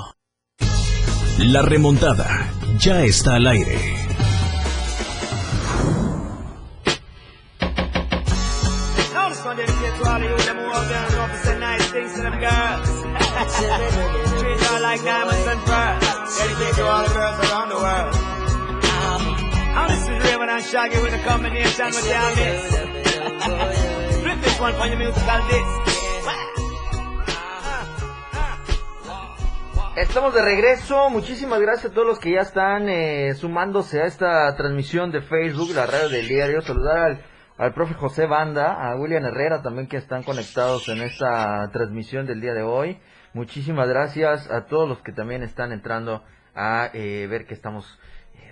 [1.38, 3.99] La remontada ya está al aire.
[29.96, 31.10] Estamos de regreso.
[31.10, 35.72] Muchísimas gracias a todos los que ya están eh, sumándose a esta transmisión de Facebook,
[35.74, 36.62] la radio del diario.
[36.62, 37.26] Saludar al,
[37.58, 42.42] al profe José Banda, a William Herrera también que están conectados en esta transmisión del
[42.42, 43.00] día de hoy.
[43.34, 47.98] Muchísimas gracias a todos los que también están entrando a eh, ver qué estamos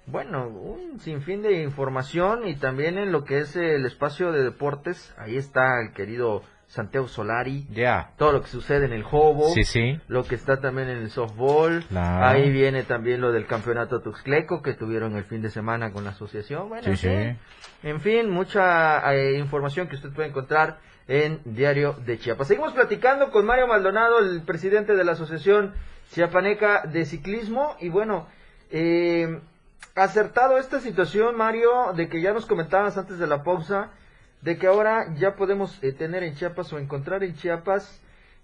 [0.06, 5.14] bueno, un sinfín de información y también en lo que es el espacio de deportes,
[5.18, 8.12] ahí está el querido Santiago Solari, Ya.
[8.18, 10.00] todo lo que sucede en el Jobo, Sí, sí.
[10.08, 12.26] lo que está también en el softball, Claro.
[12.26, 16.10] ahí viene también lo del campeonato Tuxtleco que tuvieron el fin de semana con la
[16.12, 17.08] asociación, bueno, Sí, en sí.
[17.08, 17.38] fin,
[17.92, 22.48] en fin, mucha eh, información que usted puede encontrar en Diario de Chiapas.
[22.50, 25.74] Seguimos platicando con Mario Maldonado, el presidente de la Asociación
[26.12, 28.28] Chiapaneca de Ciclismo, y bueno,
[28.72, 29.40] eh,
[29.96, 33.90] acertado esta situación, Mario, de que ya nos comentabas antes de la pausa,
[34.42, 38.00] de que ahora ya podemos eh, tener en Chiapas o encontrar en Chiapas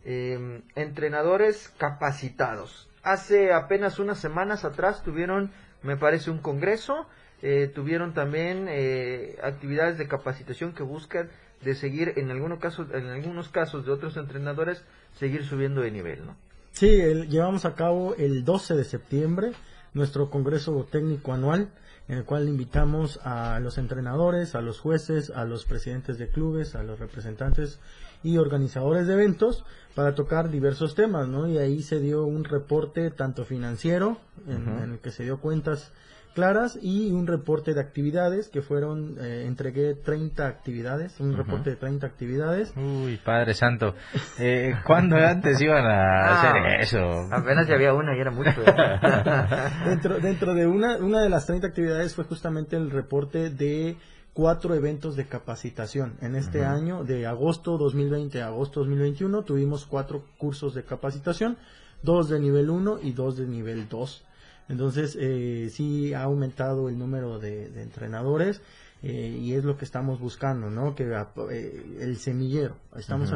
[0.06, 2.90] eh, entrenadores capacitados.
[3.04, 5.52] Hace apenas unas semanas atrás tuvieron,
[5.82, 7.08] me parece, un congreso,
[7.42, 11.30] eh, tuvieron también eh, actividades de capacitación que buscan
[11.62, 14.84] de seguir, en algunos casos, en algunos casos de otros entrenadores,
[15.18, 16.36] seguir subiendo de nivel, ¿no?
[16.72, 19.52] Sí, el- llevamos a cabo el 12 de septiembre
[19.94, 21.70] nuestro Congreso Técnico Anual,
[22.08, 26.76] en el cual invitamos a los entrenadores, a los jueces, a los presidentes de clubes,
[26.76, 27.80] a los representantes
[28.24, 29.63] y organizadores de eventos
[29.96, 31.48] para tocar diversos temas, ¿no?
[31.48, 35.92] Y ahí se dio un reporte tanto financiero, en, en el que se dio cuentas
[36.34, 41.76] claras, y un reporte de actividades que fueron, eh, entregué 30 actividades, un reporte de
[41.78, 42.74] 30 actividades.
[42.76, 43.96] Uy, Padre Santo.
[44.39, 47.00] Eh, ¿Cuándo antes iban a Ah, hacer eso?
[47.32, 48.52] Apenas ya había una y era mucho.
[49.86, 53.98] dentro, dentro de una, una de las 30 actividades fue justamente el reporte de
[54.34, 56.15] cuatro eventos de capacitación.
[56.22, 61.58] En este año, de agosto 2020 a agosto 2021, tuvimos cuatro cursos de capacitación,
[62.02, 64.26] dos de nivel 1 y dos de nivel 2.
[64.74, 68.60] Entonces, eh, sí ha aumentado el número de, de entrenadores
[69.04, 70.96] eh, y es lo que estamos buscando, ¿no?
[70.96, 73.30] Que ap- eh, el semillero, estamos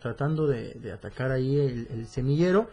[0.00, 2.68] tratando de, de atacar ahí el, el semillero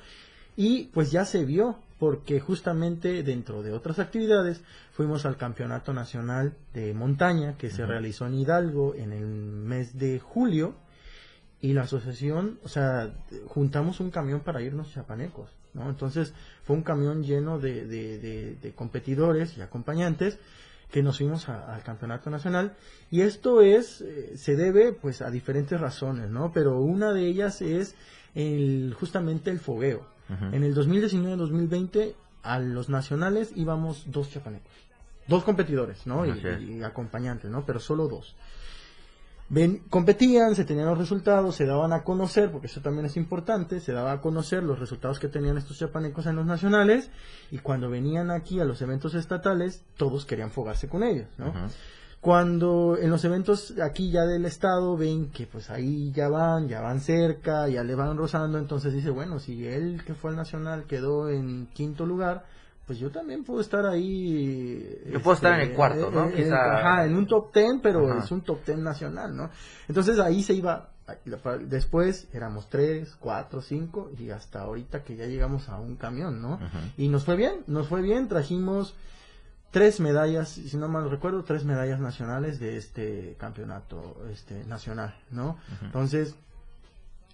[0.55, 6.53] y pues ya se vio, porque justamente dentro de otras actividades fuimos al Campeonato Nacional
[6.73, 10.73] de Montaña que se realizó en Hidalgo en el mes de julio
[11.61, 13.13] y la asociación, o sea,
[13.47, 15.89] juntamos un camión para irnos chapanecos, ¿no?
[15.89, 20.37] Entonces fue un camión lleno de, de, de- de competidores y acompañantes
[20.91, 22.75] que nos fuimos a- al campeonato nacional.
[23.11, 27.61] Y esto es eh, se debe pues a diferentes razones no pero una de ellas
[27.61, 27.95] es
[28.35, 30.05] el justamente el fogueo.
[30.29, 30.53] Ujú.
[30.55, 32.13] en el 2019-2020
[32.43, 34.71] a los nacionales íbamos dos chapanecos
[35.27, 38.35] dos competidores no y, y acompañantes no pero solo dos
[39.49, 43.79] Ven, competían, se tenían los resultados, se daban a conocer, porque eso también es importante,
[43.79, 47.09] se daba a conocer los resultados que tenían estos chapanecos en los nacionales,
[47.49, 51.53] y cuando venían aquí a los eventos estatales, todos querían fogarse con ellos, ¿no?
[52.19, 56.81] Cuando en los eventos aquí ya del estado ven que pues ahí ya van, ya
[56.81, 60.85] van cerca, ya le van rozando, entonces dice, bueno, si él que fue al nacional
[60.87, 62.43] quedó en quinto lugar,
[62.87, 64.81] pues yo también puedo estar ahí.
[64.97, 66.25] este, Yo puedo estar en el cuarto, ¿no?
[66.29, 68.23] en- Quizá- ajá, en un top ten, pero Ajá.
[68.23, 69.49] es un top ten nacional, ¿no?
[69.89, 70.89] Entonces ahí se iba,
[71.67, 76.59] después éramos tres, cuatro, cinco, y hasta ahorita que ya llegamos a un camión, ¿no?
[76.97, 78.95] Y nos fue bien, nos fue bien, trajimos
[79.71, 85.57] tres medallas, si no mal recuerdo, tres medallas nacionales de este campeonato este nacional, ¿no?
[85.81, 86.35] Entonces,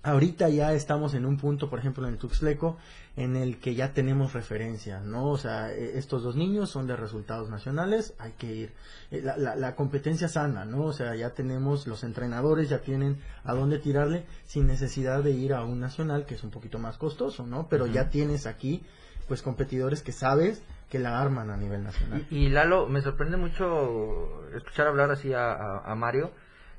[0.03, 2.77] ahorita ya estamos en un punto, por ejemplo, en el Tuxtleco,
[3.15, 5.29] en el que ya tenemos referencia, ¿no?
[5.29, 8.73] O sea, eh, estos dos niños son de resultados nacionales, hay que ir.
[9.11, 10.83] Eh, La, la, la competencia sana, ¿no?
[10.85, 15.53] O sea, ya tenemos, los entrenadores ya tienen a dónde tirarle sin necesidad de ir
[15.53, 17.67] a un nacional, que es un poquito más costoso, ¿no?
[17.69, 18.83] Pero ya tienes aquí,
[19.27, 22.25] pues, competidores que sabes que la arman a nivel nacional.
[22.29, 26.31] Y, y Lalo, me sorprende mucho escuchar hablar así a, a- a Mario,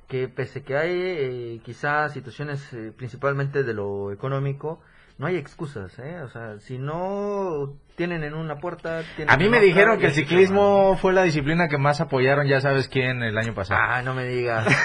[0.08, 4.80] que pese que hay eh, quizás situaciones eh, principalmente de lo económico,
[5.16, 6.22] no hay excusas, ¿eh?
[6.22, 9.02] O sea, si no tienen en una puerta...
[9.14, 12.48] tienen A mí me otra, dijeron que el ciclismo fue la disciplina que más apoyaron,
[12.48, 13.80] ya sabes quién, el año pasado.
[13.80, 14.66] Ah, no me digas.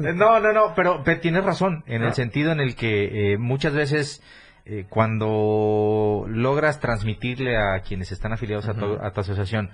[0.00, 2.08] No, no, no, pero, pero tienes razón, en ¿No?
[2.08, 4.22] el sentido en el que eh, muchas veces
[4.64, 9.70] eh, cuando logras transmitirle a quienes están afiliados a, tu, a tu asociación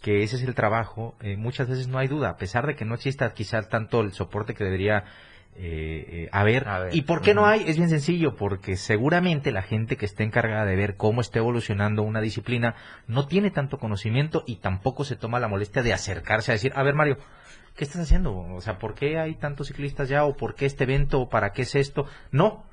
[0.00, 2.84] que ese es el trabajo, eh, muchas veces no hay duda, a pesar de que
[2.84, 5.04] no exista quizás tanto el soporte que debería
[5.60, 6.68] eh, eh, haber.
[6.68, 7.64] A ver, ¿Y por qué no hay?
[7.66, 12.02] Es bien sencillo, porque seguramente la gente que esté encargada de ver cómo está evolucionando
[12.02, 12.76] una disciplina
[13.08, 16.84] no tiene tanto conocimiento y tampoco se toma la molestia de acercarse a decir, a
[16.84, 17.18] ver Mario,
[17.74, 18.36] ¿qué estás haciendo?
[18.36, 20.24] O sea, ¿por qué hay tantos ciclistas ya?
[20.24, 21.22] ¿O por qué este evento?
[21.22, 22.06] ¿O para qué es esto?
[22.30, 22.67] No.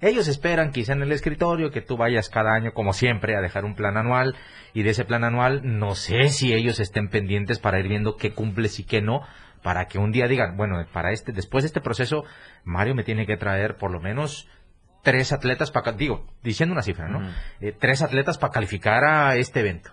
[0.00, 3.64] Ellos esperan quizá en el escritorio que tú vayas cada año, como siempre, a dejar
[3.64, 4.36] un plan anual
[4.72, 8.32] y de ese plan anual no sé si ellos estén pendientes para ir viendo qué
[8.32, 9.22] cumples y qué no,
[9.62, 12.24] para que un día digan, bueno, para este, después de este proceso,
[12.64, 14.48] Mario me tiene que traer por lo menos
[15.02, 17.28] tres atletas para, digo, diciendo una cifra, ¿no?
[17.60, 19.90] Eh, tres atletas para calificar a este evento.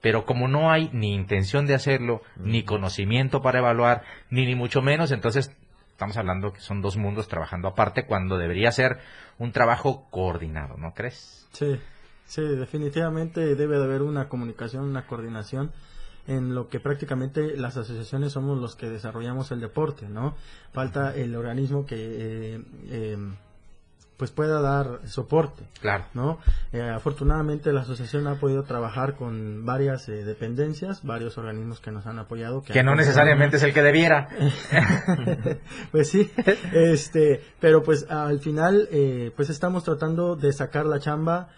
[0.00, 4.82] Pero como no hay ni intención de hacerlo, ni conocimiento para evaluar, ni ni mucho
[4.82, 5.56] menos, entonces
[5.98, 9.00] estamos hablando que son dos mundos trabajando aparte cuando debería ser
[9.36, 11.48] un trabajo coordinado, ¿no crees?
[11.50, 11.76] Sí,
[12.24, 15.72] sí, definitivamente debe de haber una comunicación, una coordinación
[16.28, 20.36] en lo que prácticamente las asociaciones somos los que desarrollamos el deporte, ¿no?
[20.72, 23.18] Falta el organismo que eh, eh,
[24.18, 25.62] pues pueda dar soporte.
[25.80, 26.04] Claro.
[26.12, 26.40] ¿no?
[26.72, 32.04] Eh, afortunadamente la asociación ha podido trabajar con varias eh, dependencias, varios organismos que nos
[32.06, 32.62] han apoyado.
[32.62, 34.28] Que, no necesariamente es el que debiera.
[35.92, 36.30] pues sí,
[36.72, 41.50] este, pero pues al final eh, pues estamos tratando de sacar la chamba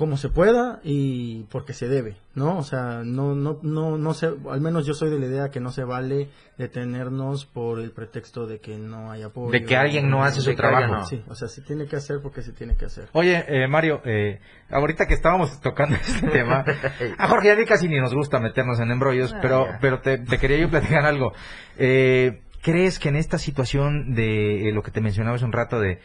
[0.00, 2.56] como se pueda y porque se debe, ¿no?
[2.56, 5.60] O sea, no, no, no, no sé, al menos yo soy de la idea que
[5.60, 9.50] no se vale detenernos por el pretexto de que no hay apoyo.
[9.50, 11.04] De que alguien no hace su trabajo.
[11.04, 13.10] Sí, o sea, se tiene que hacer porque se tiene que hacer.
[13.12, 14.40] Oye, eh, Mario, eh,
[14.70, 16.64] ahorita que estábamos tocando este tema,
[17.18, 20.70] a Jorge ya casi ni nos gusta meternos en embrollos, pero, pero te, quería yo
[20.70, 21.34] platicar algo.
[21.76, 26.00] Eh, ¿Crees que en esta situación de lo que te mencionaba hace un rato de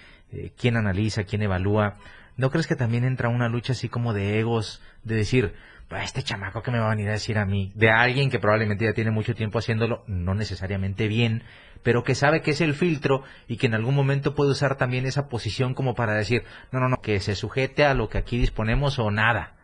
[0.57, 1.95] quién analiza, quién evalúa,
[2.37, 5.53] ¿No crees que también entra una lucha así como de egos, de decir,
[6.01, 8.85] este chamaco que me va a venir a decir a mí, de alguien que probablemente
[8.85, 11.43] ya tiene mucho tiempo haciéndolo, no necesariamente bien,
[11.83, 15.05] pero que sabe que es el filtro y que en algún momento puede usar también
[15.05, 18.37] esa posición como para decir, no, no, no, que se sujete a lo que aquí
[18.37, 19.54] disponemos o nada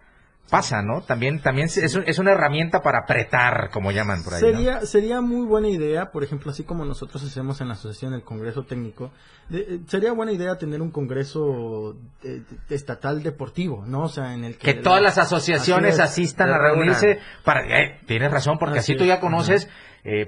[0.51, 1.01] pasa, ¿no?
[1.01, 4.41] También, también es, es, una herramienta para apretar, como llaman por ahí.
[4.41, 8.23] Sería, sería muy buena idea, por ejemplo, así como nosotros hacemos en la asociación el
[8.23, 9.11] Congreso Técnico,
[9.49, 14.03] eh, sería buena idea tener un Congreso eh, estatal deportivo, ¿no?
[14.03, 14.73] O sea, en el que...
[14.73, 17.61] todas las asociaciones asistan a reunirse para...
[17.61, 19.69] Eh, tienes razón, porque así, tú ya conoces...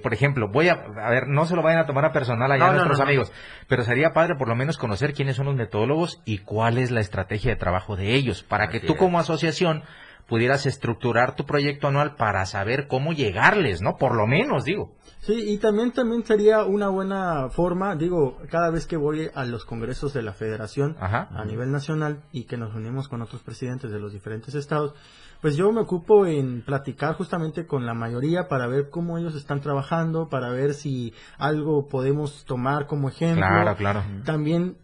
[0.02, 2.72] por ejemplo, voy a, a ver, no se lo vayan a tomar a personal allá
[2.72, 3.32] nuestros amigos,
[3.68, 7.02] pero sería padre por lo menos conocer quiénes son los metodólogos y cuál es la
[7.02, 9.84] estrategia de trabajo de ellos, para que tú como asociación
[10.28, 13.98] pudieras estructurar tu proyecto anual para saber cómo llegarles, ¿no?
[13.98, 14.96] Por lo menos, digo.
[15.20, 19.64] Sí, y también, también sería una buena forma, digo, cada vez que voy a los
[19.64, 24.00] congresos de la federación a nivel nacional y que nos unimos con otros presidentes de
[24.00, 24.94] los diferentes estados,
[25.42, 29.62] pues yo me ocupo en platicar justamente con la mayoría para ver cómo ellos están
[29.62, 33.46] trabajando, para ver si algo podemos tomar como ejemplo.
[33.46, 34.04] Claro, claro.
[34.26, 34.78] También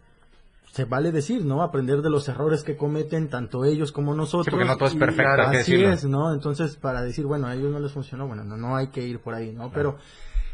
[0.71, 1.63] se vale decir, ¿no?
[1.63, 4.45] Aprender de los errores que cometen tanto ellos como nosotros.
[4.45, 5.41] Sí, porque no todo es perfecto.
[5.41, 6.33] así es, ¿no?
[6.33, 9.19] Entonces, para decir, bueno, a ellos no les funcionó, bueno, no, no hay que ir
[9.19, 9.71] por ahí, ¿no?
[9.71, 9.97] Pero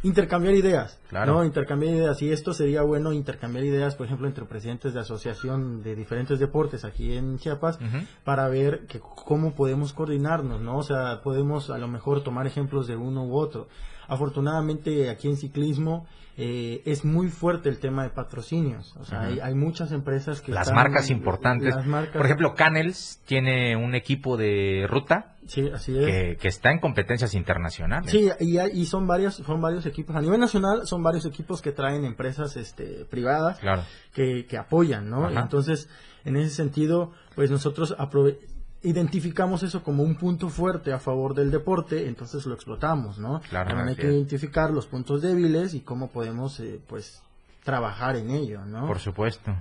[0.04, 1.34] intercambiar ideas, claro.
[1.34, 1.46] ¿no?
[1.46, 2.22] Intercambiar ideas.
[2.22, 6.86] Y esto sería bueno intercambiar ideas, por ejemplo, entre presidentes de asociación de diferentes deportes
[6.86, 7.80] aquí en Chiapas,
[8.24, 10.78] para ver que, cómo podemos coordinarnos, ¿no?
[10.78, 13.68] O sea, podemos a lo mejor tomar ejemplos de uno u otro.
[14.08, 16.06] Afortunadamente, aquí en ciclismo,
[16.38, 18.94] eh, es muy fuerte el tema de patrocinios.
[18.98, 20.52] O sea, hay, muchas empresas que...
[20.52, 21.74] Las marcas importantes.
[22.12, 25.36] Por ejemplo, Canels tiene un equipo de ruta.
[25.48, 26.38] Sí, así es.
[26.38, 28.12] Que, está en competencias internacionales.
[28.12, 30.16] Sí, y, y, son, varios, son varios equipos.
[30.16, 33.84] A nivel nacional son varios equipos que traen empresas este, privadas claro.
[34.14, 35.30] que, que apoyan, ¿no?
[35.30, 35.90] Entonces,
[36.26, 38.55] en ese sentido, pues nosotros aprovechamos
[38.86, 43.42] identificamos eso como un punto fuerte a favor del deporte, entonces lo explotamos, ¿no?
[43.50, 47.24] Claro, También hay que identificar los puntos débiles y cómo podemos, eh, pues,
[47.64, 48.88] trabajar en ello, ¿no?
[48.88, 49.56] Por supuesto.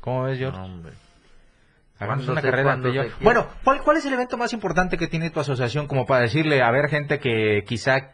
[0.00, 0.58] ¿Cómo ves, George?
[0.58, 0.92] hombre.
[1.98, 5.40] Hagamos una carrera de Bueno, ¿cuál, ¿cuál es el evento más importante que tiene tu
[5.40, 8.12] asociación como para decirle a ver gente que quizá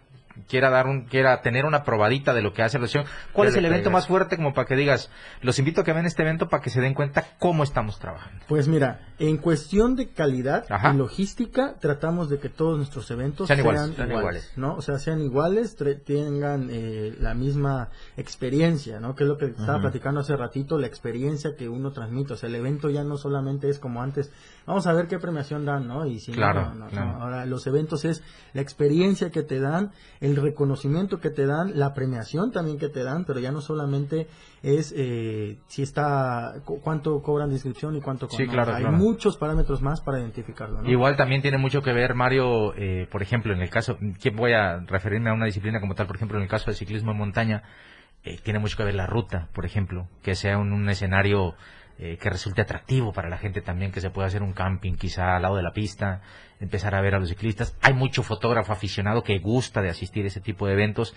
[0.49, 3.57] quiera dar un quiera tener una probadita de lo que hace la asociación, ¿cuál es
[3.57, 5.11] el evento más fuerte como para que digas,
[5.43, 8.45] los invito a que vean este evento para que se den cuenta cómo estamos trabajando?
[8.49, 13.61] Pues mira, en cuestión de calidad y logística, tratamos de que todos nuestros eventos sean,
[13.61, 14.75] iguales, ¿no?
[14.75, 19.15] O sea, sean iguales, tengan eh, la misma experiencia, ¿no?
[19.15, 22.49] Que es lo que estaba platicando hace ratito, la experiencia que uno transmite, o sea,
[22.49, 24.33] el evento ya no solamente es como antes,
[24.67, 26.07] vamos a ver qué premiación dan, ¿no?
[26.07, 26.87] Y si claro, no,
[27.21, 28.23] ahora los eventos es
[28.53, 29.93] la experiencia que te dan,
[30.25, 34.27] el reconocimiento que te dan, la premiación también que te dan, pero ya no solamente
[34.63, 38.47] es eh, si está, cuánto cobran de inscripción y cuánto cobran.
[38.47, 40.83] Sí, claro, Hay muchos parámetros más para identificarlo.
[40.89, 44.55] Igual también tiene mucho que ver, Mario, eh, por ejemplo, en el caso, que voy
[44.55, 47.19] a referirme a una disciplina como tal, por ejemplo, en el caso del ciclismo en
[47.19, 47.63] montaña,
[48.25, 51.55] eh, tiene mucho que ver la ruta, por ejemplo, que sea un, escenario
[51.97, 55.43] que resulte atractivo para la gente también, que se pueda hacer un camping quizá al
[55.43, 56.23] lado de la pista,
[56.61, 57.77] empezar a ver a los ciclistas.
[57.81, 61.15] Hay mucho fotógrafo aficionado que gusta de asistir a ese tipo de eventos.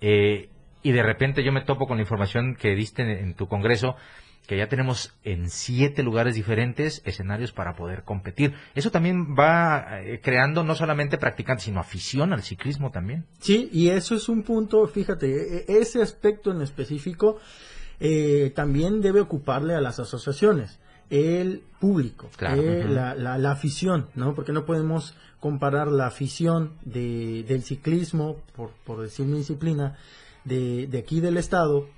[0.00, 0.50] Eh,
[0.82, 3.96] y de repente yo me topo con la información que diste en, tu congreso,
[4.46, 8.54] que ya tenemos en siete lugares diferentes escenarios para poder competir.
[8.74, 13.26] Eso también va eh, creando no solamente practicantes, sino afición al ciclismo también.
[13.40, 17.40] Sí, y eso es un punto, fíjate, e, e, ese aspecto en específico
[18.00, 20.78] eh, también debe ocuparle a las asociaciones
[21.08, 22.60] el público, Claro.
[22.60, 24.34] eh, la, la, la afición, ¿no?
[24.34, 29.96] Porque no podemos comparar la afición de, del ciclismo, por, por decir mi disciplina,
[30.44, 31.88] de, de aquí del estado,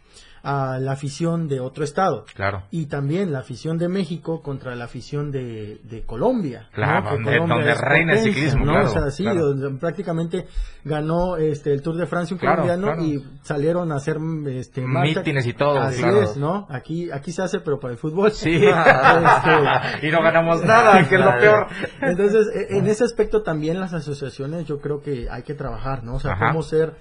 [0.43, 2.25] a la afición de otro estado.
[2.35, 2.63] Claro.
[2.71, 6.69] Y también la afición de México contra la afición de, de Colombia.
[6.73, 8.73] Claro, donde- Colombia donde es reina el ciclismo, ¿no?
[8.73, 9.47] claro, O sea, sí, claro.
[9.55, 10.47] donde prácticamente
[10.85, 14.83] ganó este el Tour de Francia un Claro, colombiano y salieron a hacer este.
[14.87, 16.67] Mítines y todo, Así es, ¿no?
[16.71, 18.31] Aquí aquí se hace pero para el fútbol.
[18.33, 18.61] Sí.
[18.69, 21.67] Este, y no ganamos nada, que es lo peor.
[22.01, 26.15] entonces, e- en ese aspecto también las asociaciones yo creo que hay que trabajar, ¿no?
[26.15, 26.49] O sea, Ajá.
[26.49, 26.95] cómo ser...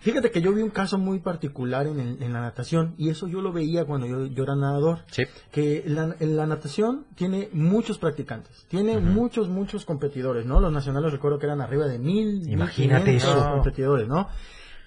[0.00, 3.26] Fíjate que yo vi un caso muy particular en, el- en la natación y eso
[3.26, 5.00] yo lo veía cuando yo, yo era nadador.
[5.10, 5.24] Sí.
[5.50, 10.60] Que la, en la natación tiene muchos practicantes, tiene muchos, muchos competidores, ¿no?
[10.60, 13.50] Los nacionales recuerdo que eran arriba de mil, Imagínate 1500 eso.
[13.52, 14.28] competidores, ¿no?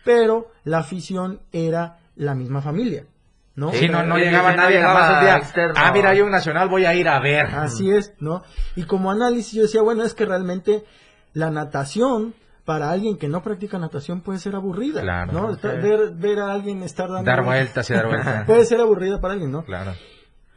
[0.03, 3.05] Pero la afición era la misma familia,
[3.55, 3.72] ¿no?
[3.74, 5.38] Sí, no, no llegaba nadie llegaba nada más un día.
[5.38, 5.74] externo.
[5.78, 7.45] Ah, mira, hay un nacional, voy a ir a ver.
[7.47, 8.43] Así es, ¿no?
[8.76, 10.84] Y como análisis yo decía, bueno, es que realmente
[11.34, 12.34] la natación
[12.72, 15.34] para alguien que no practica natación puede ser aburrida, Claro.
[15.34, 15.58] ¿no?
[15.62, 18.46] Ver, ver a alguien estar dando Dar vueltas y dar vueltas.
[18.48, 19.66] puede ser aburrida para alguien, ¿no?
[19.66, 19.92] Claro.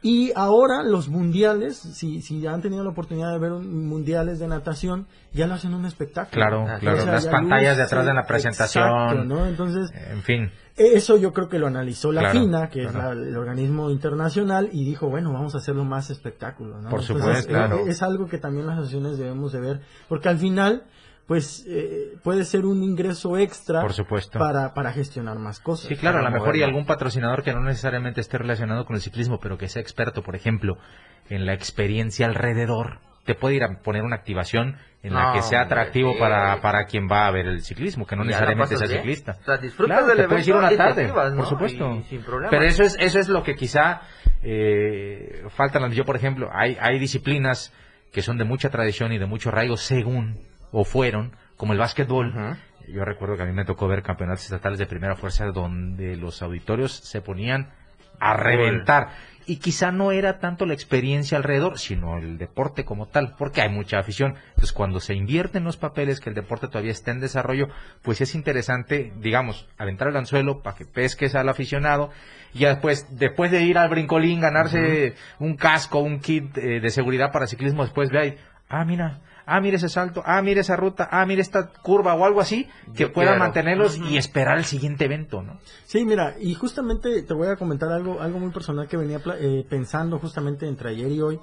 [0.01, 4.47] Y ahora los mundiales, si, si han tenido la oportunidad de ver un, mundiales de
[4.47, 6.31] natación, ya lo hacen un espectáculo.
[6.41, 6.99] Claro, Ah, claro.
[6.99, 8.85] O sea, Las pantallas de luce- atrás de la presentación.
[8.87, 9.45] Exacto, ¿no?
[9.47, 10.51] Entonces, En fin.
[10.77, 12.97] eso yo creo que lo analizó la Claro, FINA, que claro.
[13.11, 16.89] es la- el organismo internacional, y dijo, bueno, vamos a hacerlo más espectáculo, ¿no?
[16.91, 17.87] Por Entonces, supuesto, claro.
[17.87, 20.83] Es, algo que también las asociaciones debemos de ver, porque al final,
[21.27, 24.37] pues, eh, puede ser un ingreso extra Por supuesto.
[24.37, 25.87] para, para gestionar más cosas.
[25.87, 26.65] Sí, claro, a lo mejor y moverlo.
[26.67, 30.35] algún patrocinador que no necesariamente esté relacionado con el ciclismo, pero que sea experto, por
[30.35, 30.77] ejemplo,
[31.29, 35.41] en la experiencia alrededor, te puede ir a poner una activación en la No, que
[35.41, 38.87] sea atractivo para, para quien va a ver el ciclismo, que no Y necesariamente sea
[38.87, 38.99] bien.
[38.99, 39.37] ciclista.
[39.41, 41.95] O sea, disfrutas Claro, del te puedes ir una y tarde, por supuesto.
[41.95, 42.51] Y sin problema.
[42.51, 44.01] Pero eso es, eso es lo que quizá
[44.43, 45.91] eh, faltan.
[45.91, 47.73] Yo, por ejemplo, hay, hay disciplinas
[48.11, 50.37] que son de mucha tradición y de mucho arraigo según
[50.71, 52.57] o fueron, como el básquetbol.
[52.87, 56.41] Yo recuerdo que a mí me tocó ver campeonatos estatales de primera fuerza donde los
[56.41, 57.69] auditorios se ponían
[58.19, 59.09] a reventar.
[59.47, 63.69] Y quizá no era tanto la experiencia alrededor, sino el deporte como tal, porque hay
[63.69, 64.35] mucha afición.
[64.49, 67.67] Entonces, cuando se invierten los papeles, que el deporte todavía está en desarrollo,
[68.01, 72.09] pues es interesante, digamos, aventar el anzuelo para que pesques al aficionado
[72.55, 76.89] y ya después, después de ir al brincolín, ganarse un casco, un kit eh, de
[76.89, 78.37] seguridad para ciclismo, después ve ahí,
[78.69, 82.25] ah, mira, ah, mira ese salto, ah, mira esa ruta, ah, mira esta curva o
[82.25, 83.45] algo así, que Yo puedan quiero.
[83.45, 85.59] mantenerlos y esperar el siguiente evento, ¿no?
[85.85, 89.65] Sí, mira, y justamente te voy a comentar algo, algo muy personal que venía eh,
[89.69, 91.39] pensando justamente entre ayer y hoy.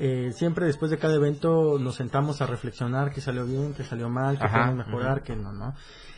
[0.00, 4.08] Eh, siempre después de cada evento nos sentamos a reflexionar qué salió bien, qué salió
[4.08, 5.74] mal, qué Ajá, podemos mejorar, qué no, ¿no?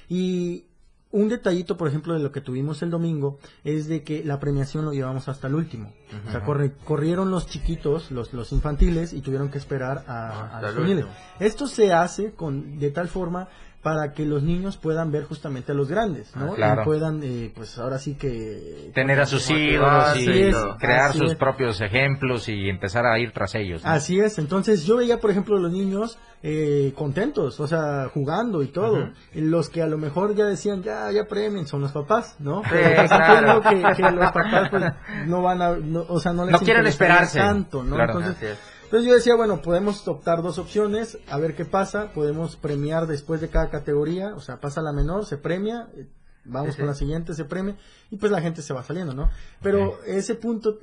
[0.08, 0.66] Y
[1.12, 4.84] un detallito, por ejemplo, de lo que tuvimos el domingo es de que la premiación
[4.84, 5.92] lo llevamos hasta el último.
[6.28, 6.44] O sea,
[6.84, 11.06] corrieron los chiquitos, los, los infantiles, y tuvieron que esperar a, los juveniles.
[11.40, 13.48] Esto se hace con de tal forma
[13.82, 16.52] para que los niños puedan ver justamente a los grandes, ¿no?
[16.52, 16.82] Ah, claro.
[16.82, 18.90] Y puedan, eh, pues ahora sí que...
[18.94, 21.38] Tener a sus ídolos y es, crear sus es.
[21.38, 23.82] propios ejemplos y empezar a ir tras ellos.
[23.82, 23.90] ¿no?
[23.90, 28.68] Así es, entonces yo veía, por ejemplo, los niños eh, contentos, o sea, jugando y
[28.68, 29.10] todo.
[29.34, 32.62] Los que a lo mejor ya decían, ya, ya premien, son los papás, ¿no?
[32.64, 32.68] Sí,
[33.08, 33.62] claro.
[33.62, 34.84] que, que los papás, pues,
[35.26, 37.38] no van a, no, o sea, no les No quieren esperarse.
[37.38, 37.96] tanto, ¿no?
[37.96, 38.18] Claro.
[38.18, 38.58] Entonces.
[38.90, 43.40] Entonces yo decía, bueno, podemos optar dos opciones, a ver qué pasa, podemos premiar después
[43.40, 46.08] de cada categoría, o sea, pasa la menor, se premia, eh,
[46.44, 47.76] vamos con la siguiente, se premia,
[48.10, 49.30] y pues la gente se va saliendo, ¿no?
[49.62, 50.76] Pero ese punto,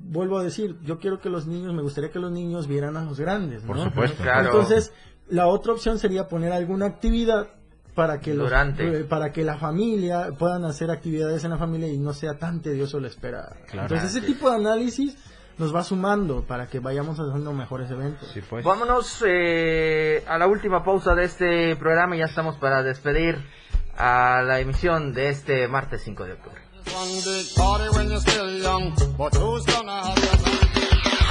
[0.00, 3.04] vuelvo a decir, yo quiero que los niños, me gustaría que los niños vieran a
[3.04, 3.74] los grandes, ¿no?
[3.74, 4.22] Por supuesto.
[4.22, 4.46] Claro.
[4.46, 4.90] Entonces,
[5.28, 7.48] la otra opción sería poner alguna actividad
[7.94, 9.00] para que los Durante.
[9.00, 12.62] eh, para que la familia puedan hacer actividades en la familia y no sea tan
[12.62, 13.54] tedioso la espera.
[13.70, 13.94] Claro.
[13.94, 15.18] Entonces, ese tipo de análisis
[15.58, 18.30] nos va sumando para que vayamos haciendo mejores eventos.
[18.32, 18.64] Sí, pues.
[18.64, 23.38] Vámonos eh, a la última pausa de este programa y ya estamos para despedir
[23.96, 26.60] a la emisión de este martes 5 de octubre.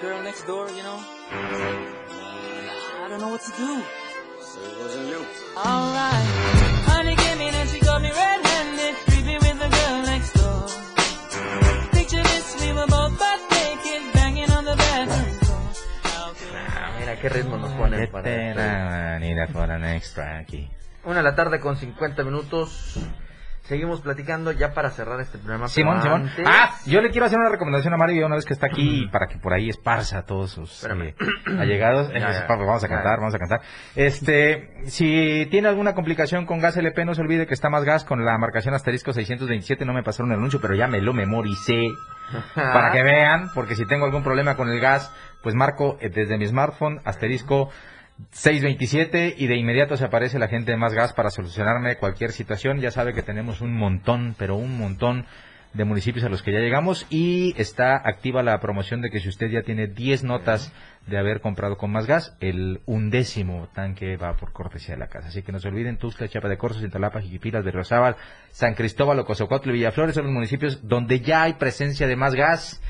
[0.00, 0.98] Girl next door, you know?
[1.30, 3.82] I don't know what to do.
[4.40, 5.26] So it wasn't you.
[5.56, 6.26] Alright.
[6.88, 10.66] Honey came in and she got me red-handed, creepy with the girl next door.
[11.92, 14.76] Picture this, we were both butt naked, banging on the
[16.04, 18.22] Ah, mira qué ritmo nos ponen para
[20.38, 20.70] aquí.
[21.04, 22.98] Una de la tarde con 50 minutos.
[23.70, 25.68] Seguimos platicando ya para cerrar este programa.
[25.68, 26.22] Simón, Simón.
[26.28, 29.06] antes- Ah, yo le quiero hacer una recomendación a Mario una vez que está aquí
[29.12, 31.14] para que por ahí esparza a todos sus eh,
[31.56, 32.08] allegados.
[32.12, 33.60] Ya, vamos a cantar, vamos a cantar.
[33.94, 38.02] Este, si tiene alguna complicación con gas LP, no se olvide que está más gas
[38.02, 39.84] con la marcación asterisco 627.
[39.84, 41.90] No me pasaron el anuncio, pero ya me lo memoricé
[42.56, 45.12] para que vean, porque si tengo algún problema con el gas,
[45.44, 47.70] pues marco eh, desde mi smartphone asterisco
[48.30, 52.80] 627 y de inmediato se aparece la gente de Más Gas para solucionarme cualquier situación.
[52.80, 55.26] Ya sabe que tenemos un montón, pero un montón
[55.72, 59.28] de municipios a los que ya llegamos y está activa la promoción de que si
[59.28, 60.72] usted ya tiene 10 notas
[61.06, 65.28] de haber comprado con Más Gas, el undécimo tanque va por cortesía de la casa.
[65.28, 68.16] Así que no se olviden, Tuxtla, Chiapa de Corzo, Cintalapa, Jiquipilas, Berriozábal,
[68.50, 72.82] San Cristóbal, Ocosocotl y Villaflores son los municipios donde ya hay presencia de Más Gas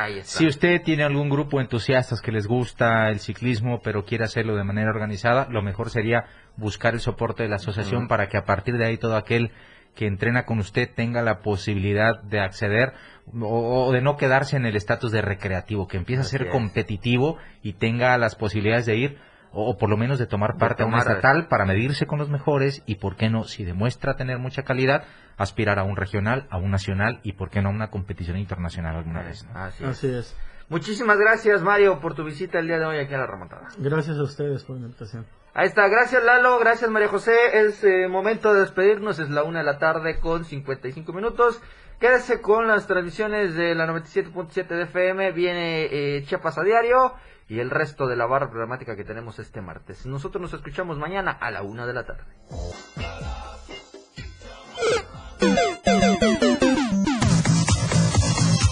[0.04, 0.38] Ahí está.
[0.38, 4.56] Si usted tiene algún grupo de entusiastas que les gusta el ciclismo, pero quiere hacerlo
[4.56, 6.26] de manera organizada, lo mejor sería
[6.56, 9.52] buscar el soporte de la asociación para que a partir de ahí todo aquel
[9.96, 12.94] que entrena con usted tenga la posibilidad de acceder
[13.42, 17.38] o, o de no quedarse en el estatus de recreativo, que empiece a ser competitivo
[17.64, 19.18] y tenga las posibilidades de ir
[19.52, 22.20] o, por lo menos de tomar De parte a una tomar- estatal para medirse con
[22.20, 25.04] los mejores y, por qué no, si demuestra tener mucha calidad,
[25.38, 28.96] aspirar a un regional, a un nacional y, por qué no, a una competición internacional
[28.96, 29.46] alguna vez.
[29.46, 29.60] ¿no?
[29.60, 29.90] Así es.
[29.90, 30.38] Así es.
[30.70, 33.70] Muchísimas gracias, Mario, por tu visita el día de hoy aquí a la remontada.
[33.78, 35.26] Gracias a ustedes por la invitación.
[35.54, 37.34] Ahí está, gracias Lalo, gracias María José.
[37.54, 41.62] Es eh, momento de despedirnos, es la una de la tarde con 55 minutos.
[42.00, 45.86] Quédese con las transmisiones de la 97.7 de FM, viene
[46.18, 47.14] eh, Chiapas a diario
[47.48, 50.06] y el resto de la barra programática que tenemos este martes.
[50.06, 52.24] Nosotros nos escuchamos mañana a la una de la tarde.